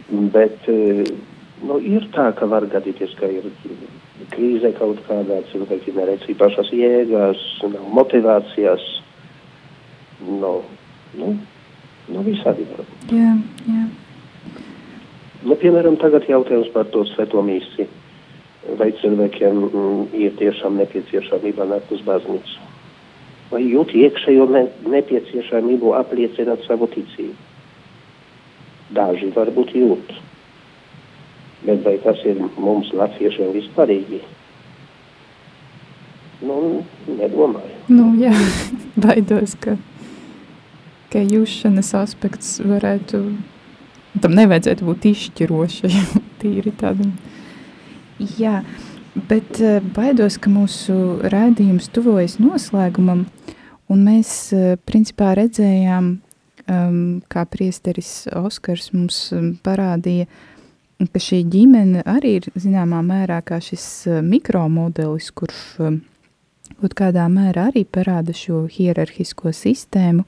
[0.10, 3.48] Bet nu, ir tā, ka var gadīties, ka ir
[4.34, 7.42] krīze kaut kādā, cilvēki neredz īpašas jēgas,
[7.72, 8.86] nav motivācijas.
[10.26, 10.60] Nu,
[11.20, 11.36] nu,
[12.14, 13.14] nu visādi var būt.
[13.18, 13.34] Jā,
[13.68, 13.86] jā.
[15.46, 17.86] Nu, piemēram, tagad jautājums par to sveto mīsi
[18.80, 22.64] vai cilvēkiem mm, ir tiešām nepieciešamība nākt uz baznīcu.
[23.52, 27.36] Vai jūt iekšējo ne, nepieciešamību apliecināt savu ticību?
[28.94, 30.14] Daži varbūt jūt.
[31.66, 34.22] Bet vai tas ir mums latviešiem vispārīgi?
[36.46, 37.80] Nu, nedomāju.
[37.90, 38.34] Nu, jā,
[39.06, 39.78] baidos, ka,
[41.14, 43.24] ka jūšanas aspekts varētu,
[44.22, 47.16] tam nevajadzētu būt izšķirošajam, tīri tādam
[48.16, 48.62] Jā,
[49.28, 50.94] bet uh, baidos, ka mūsu
[51.28, 53.26] raidījums tuvojas noslēgumam,
[53.92, 56.14] un mēs uh, principā redzējām,
[56.72, 60.28] um, kā priesteris Oskars mums um, parādīja,
[61.12, 66.00] ka šī ģimene arī ir zināmā mērā kā šis uh, mikromodelis, kurš um,
[66.82, 70.26] kaut kādā mērā arī parāda šo hierarhisko sistēmu,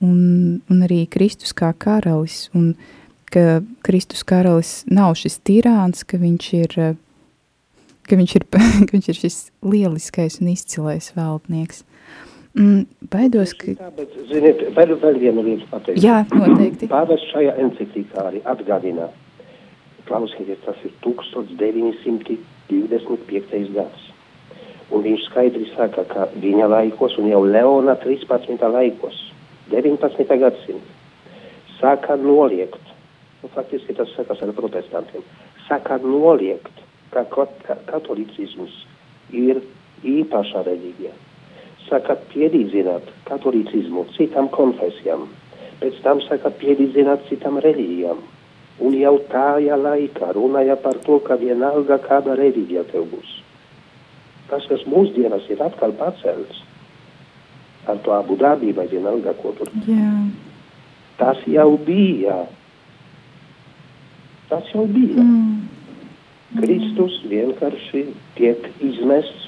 [0.00, 0.22] un,
[0.70, 2.96] un arī Kristus kā karalis, un uh,
[3.30, 6.76] ka Kristus karalis nav šis tirāns, ka viņš ir,
[8.08, 8.46] ka viņš ir,
[8.86, 11.84] ka viņš ir šis lieliskais un izcilais valdnieks.
[12.58, 12.82] Mm,
[13.12, 13.66] baidos, ka...
[13.78, 16.02] Tā, bet, ziniet, vēl, vēl vienu lietu pateikt.
[16.02, 16.84] Jā, noteikti.
[16.90, 19.06] Pāvis šajā enciklikā arī atgādina,
[20.08, 23.74] klausieties, tas ir 1925.
[23.76, 24.00] gads.
[24.90, 28.58] Un viņš skaidri saka, ka viņa laikos un jau Leona 13.
[28.74, 29.16] laikos,
[29.70, 30.38] 19.
[30.42, 30.90] gadsimta,
[31.78, 32.84] sāka noliegt
[33.42, 35.24] nu, faktiski tas sakas ar protestantiem,
[35.68, 37.24] saka noliegt, ka
[37.90, 38.74] katolicisms
[39.32, 39.62] ir
[40.06, 41.12] īpaša reliģija.
[41.88, 45.26] Saka piedīdzināt katolicismu citām konfesijām,
[45.80, 48.20] pēc tam saka piedīdzināt citām reliģijām.
[48.80, 53.32] Un jau tajā laikā runāja par to, ka vienalga kāda reliģija tev būs.
[54.52, 56.62] Tas, kas mūsdienas ir atkal pacelts
[57.88, 59.70] ar to abu dabību, vai vienalga, ko tur.
[59.88, 60.30] Yeah.
[61.18, 62.44] Tas jau bija
[64.50, 65.22] Tas jau bija.
[65.22, 65.68] Mm.
[66.58, 68.00] Kristus vienkārši
[68.34, 69.44] tiek izmests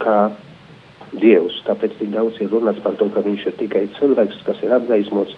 [0.00, 0.32] kā
[1.12, 1.58] Dievs.
[1.66, 5.34] Tāpēc tik daudz ir runāts par to, ka viņš ir tikai cilvēks, kas ir apgaismots.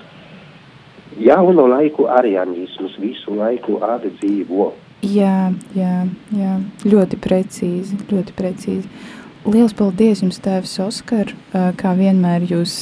[1.23, 4.71] Jauno laiku arianisms visu laiku atdzīvo.
[5.03, 6.53] Jā, jā, jā,
[6.87, 8.89] ļoti precīzi, ļoti precīzi.
[9.43, 12.75] Liels paldies jums, Tēvs Oskar, kā vienmēr jūs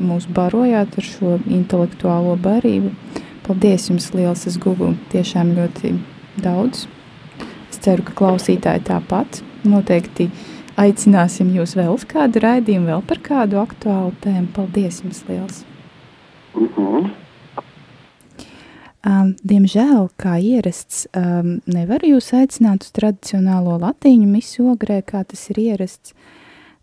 [0.00, 2.94] mūs barojāt ar šo intelektuālo barību.
[3.44, 5.92] Paldies jums liels, es guvu tiešām ļoti
[6.40, 6.86] daudz.
[7.68, 10.30] Es ceru, ka klausītāji tāpat noteikti
[10.76, 14.48] aicināsim jūs vēl uz kādu raidījumu, vēl par kādu aktuālu tēmu.
[14.56, 15.64] Paldies jums liels!
[16.54, 17.10] Mm -hmm.
[19.06, 25.50] Um, diemžēl, kā ierasts, um, nevaru jūs aicināt uz tradicionālo latīņu misu ogrē, kā tas
[25.50, 26.14] ir ierasts,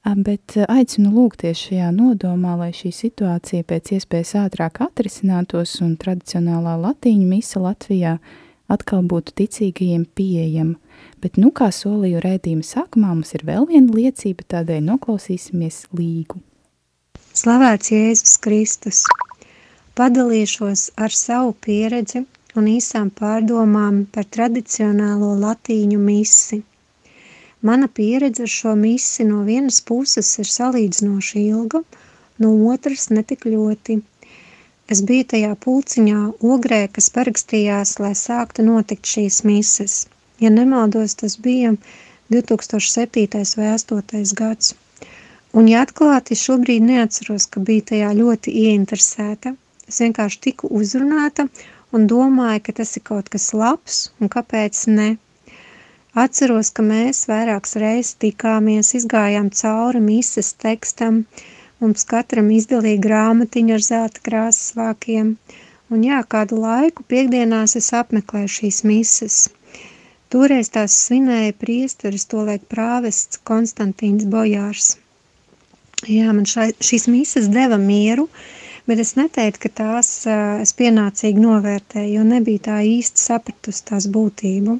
[0.03, 7.27] Bet aicinu lūgties šajā nodomā, lai šī situācija pēc iespējas ātrāk atrisinātos un tradicionālā latīņu
[7.29, 8.17] misa Latvijā
[8.75, 10.75] atkal būtu ticīgajiem pieejama.
[11.23, 16.41] Bet, nu, kā solīju rēdījuma sākumā, mums ir vēl viena liecība, tādēļ noklausīsimies līgu.
[17.33, 19.05] Slavēts Jēzus Kristus!
[19.97, 22.25] Padalīšos ar savu pieredzi
[22.57, 26.63] un īsām pārdomām par tradicionālo latīņu misi–
[27.63, 31.79] Mana pieredze ar šo misi no vienas puses ir salīdzinoši ilga,
[32.43, 33.95] no otras netik ļoti.
[34.91, 36.21] Es biju tajā pulciņā
[36.53, 39.93] ogrē, kas parakstījās, lai sāktu notikt šīs mises.
[40.43, 41.75] Ja nemaldos, tas bija
[42.33, 43.27] 2007.
[43.59, 44.33] vai 2008.
[44.41, 44.73] gads.
[45.53, 49.53] Un, ja atklāti, šobrīd neatceros, ka biju tajā ļoti ieinteresēta.
[49.87, 51.47] Es vienkārši tiku uzrunāta
[51.93, 55.09] un domāju, ka tas ir kaut kas labs un kāpēc ne.
[56.23, 61.23] Atceros, ka mēs vairākas reizes tikāmies, izgājām cauri mises tekstam,
[61.83, 65.35] mums katram izdalīja grāmatiņu ar zelta krāsas vākiem,
[65.91, 69.39] un jā, kādu laiku piekdienās es apmeklēju šīs mises.
[70.33, 74.95] Toreiz tās svinēja priesteris, to liek prāvests Konstantīns Bojārs.
[76.09, 78.25] Jā, man šai, šīs mises deva mieru,
[78.89, 84.09] bet es neteiktu, ka tās uh, es pienācīgi novērtēju, jo nebija tā īsti sapratusi tās
[84.15, 84.79] būtību.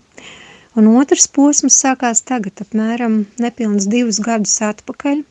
[0.80, 5.22] Un otrs posms sākās tagad, apmēram nepilns divus gadus atpakaļ.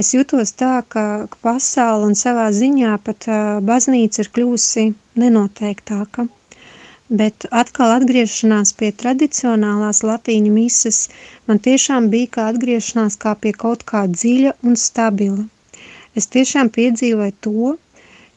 [0.00, 3.26] Es jutos tā, ka, ka pasaule un savā ziņā pat
[3.70, 4.86] baznīca ir kļūsi
[5.20, 6.28] nenoteiktāka.
[7.20, 11.00] bet atkal atgriešanās pie tradicionālās latīņu mises
[11.50, 15.44] man tiešām bija kā atgriešanās kā pie kaut kā dziļa un stabila.
[16.16, 17.74] Es tiešām piedzīvoju to,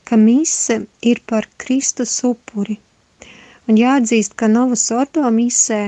[0.10, 0.78] ka mise
[1.12, 2.78] ir par Kristus upuri.
[3.70, 5.82] Un jāatzīst, ka Novas Ordo misē,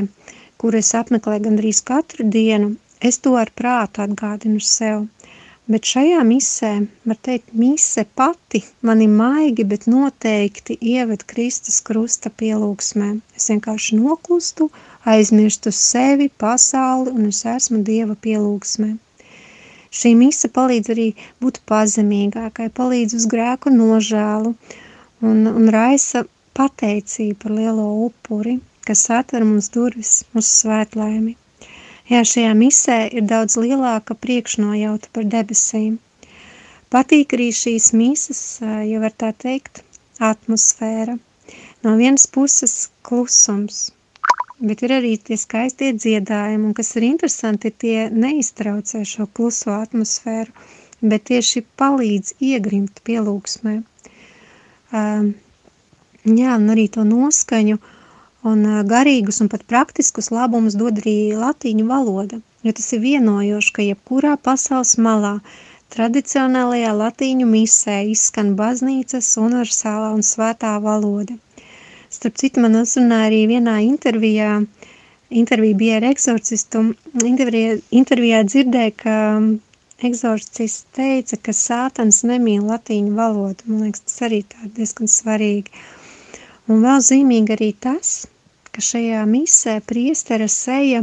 [0.57, 2.76] kur es apmeklēju gandrīz katru dienu,
[3.11, 5.05] es to ar prātu atgādinu sev–
[5.68, 6.70] Bet šajā misē,
[7.11, 13.07] var teikt, mise pati mani maigi, bet noteikti ieved Kristus krusta pielūgsmē.
[13.36, 14.70] Es vienkārši noklustu,
[15.13, 18.93] aizmirstu sevi, pasauli un es esmu Dieva pielūgsmē.
[19.97, 21.07] Šī mise palīdz arī
[21.43, 26.24] būt pazemīgākai, palīdz uz grēku nožēlu un, un raisa
[26.61, 28.55] pateicību par lielo upuri,
[28.88, 31.36] kas atver mums durvis uz svētlaimi.
[32.08, 35.97] Jā, šajā misē ir daudz lielāka priekšnojauta par debesīm.
[36.95, 39.82] Patīk arī šīs mises, ja var tā teikt,
[40.30, 41.18] atmosfēra.
[41.84, 42.76] No vienas puses
[43.10, 43.82] klusums,
[44.70, 50.55] bet ir arī tie skaistie dziedājumi, un kas ir interesanti, tie neiztraucē šo kluso atmosfēru,
[51.03, 53.76] bet tieši palīdz iegrimt pielūgsmē.
[54.95, 55.34] Um,
[56.24, 57.93] jā, un arī to noskaņu, uh,
[58.47, 63.85] Un garīgus un pat praktiskus labumus dod arī latīņu valoda, jo tas ir vienojoši, ka
[63.85, 65.33] jebkurā pasaules malā
[65.95, 71.35] tradicionālajā latīņu misē izskan baznīcas universālā un svētā valoda.
[72.17, 74.51] Starp citu, man uzrunāja arī vienā intervijā,
[75.43, 76.83] intervija bija ar eksorcistu,
[77.31, 79.17] intervijā, intervijā dzirdēja, ka
[80.07, 83.67] eksorcists teica, ka sātans nemīl latīņu valodu.
[83.67, 85.85] Man liekas, tas arī tā diezgan svarīgi.
[86.71, 88.15] Un vēl zīmīgi arī tas,
[88.78, 90.99] ka šajā misē priestera seja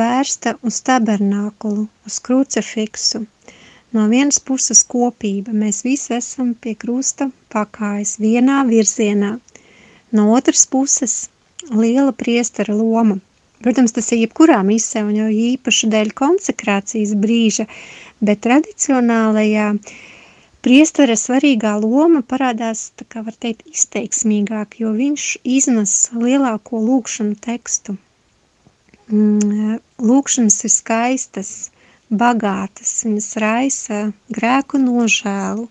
[0.00, 3.24] vērsta uz tabernākulu, uz krucefiksu.
[3.90, 9.32] No vienas puses kopība, mēs visi esam pie krusta pakājas vienā virzienā.
[10.14, 11.16] No otras puses
[11.72, 13.18] liela priestera loma.
[13.66, 17.66] Protams, tas ir jebkurā misē un jau īpaši dēļ konsekrācijas brīža,
[18.22, 19.92] bet tradicionālajā uh,
[20.62, 25.24] Priestara svarīgā loma parādās, tā kā var teikt, izteiksmīgāk, jo viņš
[25.58, 27.96] iznes lielāko lūkšanu tekstu.
[29.10, 31.50] Mm, lūkšanas ir skaistas,
[32.22, 34.00] bagātas, viņas raisa
[34.38, 35.66] grēku nožēlu,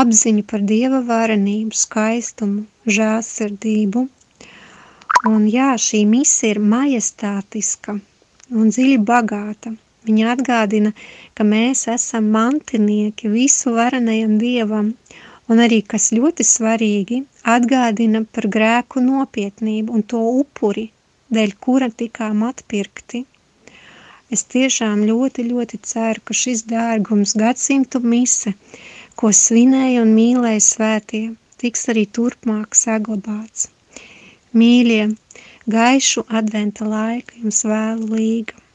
[0.00, 2.64] apziņu par Dieva varenību, skaistumu,
[2.98, 4.08] žāsirdību.
[5.28, 7.98] Un jā, šī misija ir majestātiska
[8.50, 9.76] un dziļi bagāta.
[10.06, 10.92] Viņa atgādina,
[11.34, 14.92] ka mēs esam mantinieki visu varenajam Dievam,
[15.50, 17.22] un arī, kas ļoti svarīgi,
[17.54, 20.86] atgādina par grēku nopietnību un to upuri,
[21.36, 23.24] dēļ kura tikām atpirkti.
[24.34, 28.52] Es tiešām ļoti, ļoti ceru, ka šis dārgums gadsimtu mise,
[29.18, 31.24] ko svinēja un mīlēja svētie,
[31.62, 33.68] tiks arī turpmāk saglabāts.
[34.56, 35.06] Mīļie,
[35.76, 38.65] gaišu adventa laika jums vēlu līga.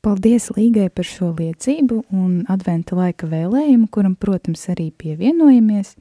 [0.00, 5.92] Paldies Līgai par šo liecību un adventa laika vēlējumu, kuram, protams, arī pievienojamies.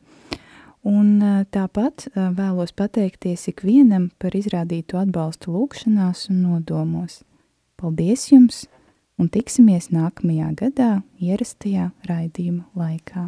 [0.88, 1.20] Un
[1.52, 7.20] tāpat vēlos pateikties ikvienam par izrādītu atbalstu lūkšanās un nodomos.
[7.76, 8.64] Paldies jums
[9.20, 10.89] un tiksimies nākamajā gadā
[11.20, 13.28] ierastajā raidījuma laikā.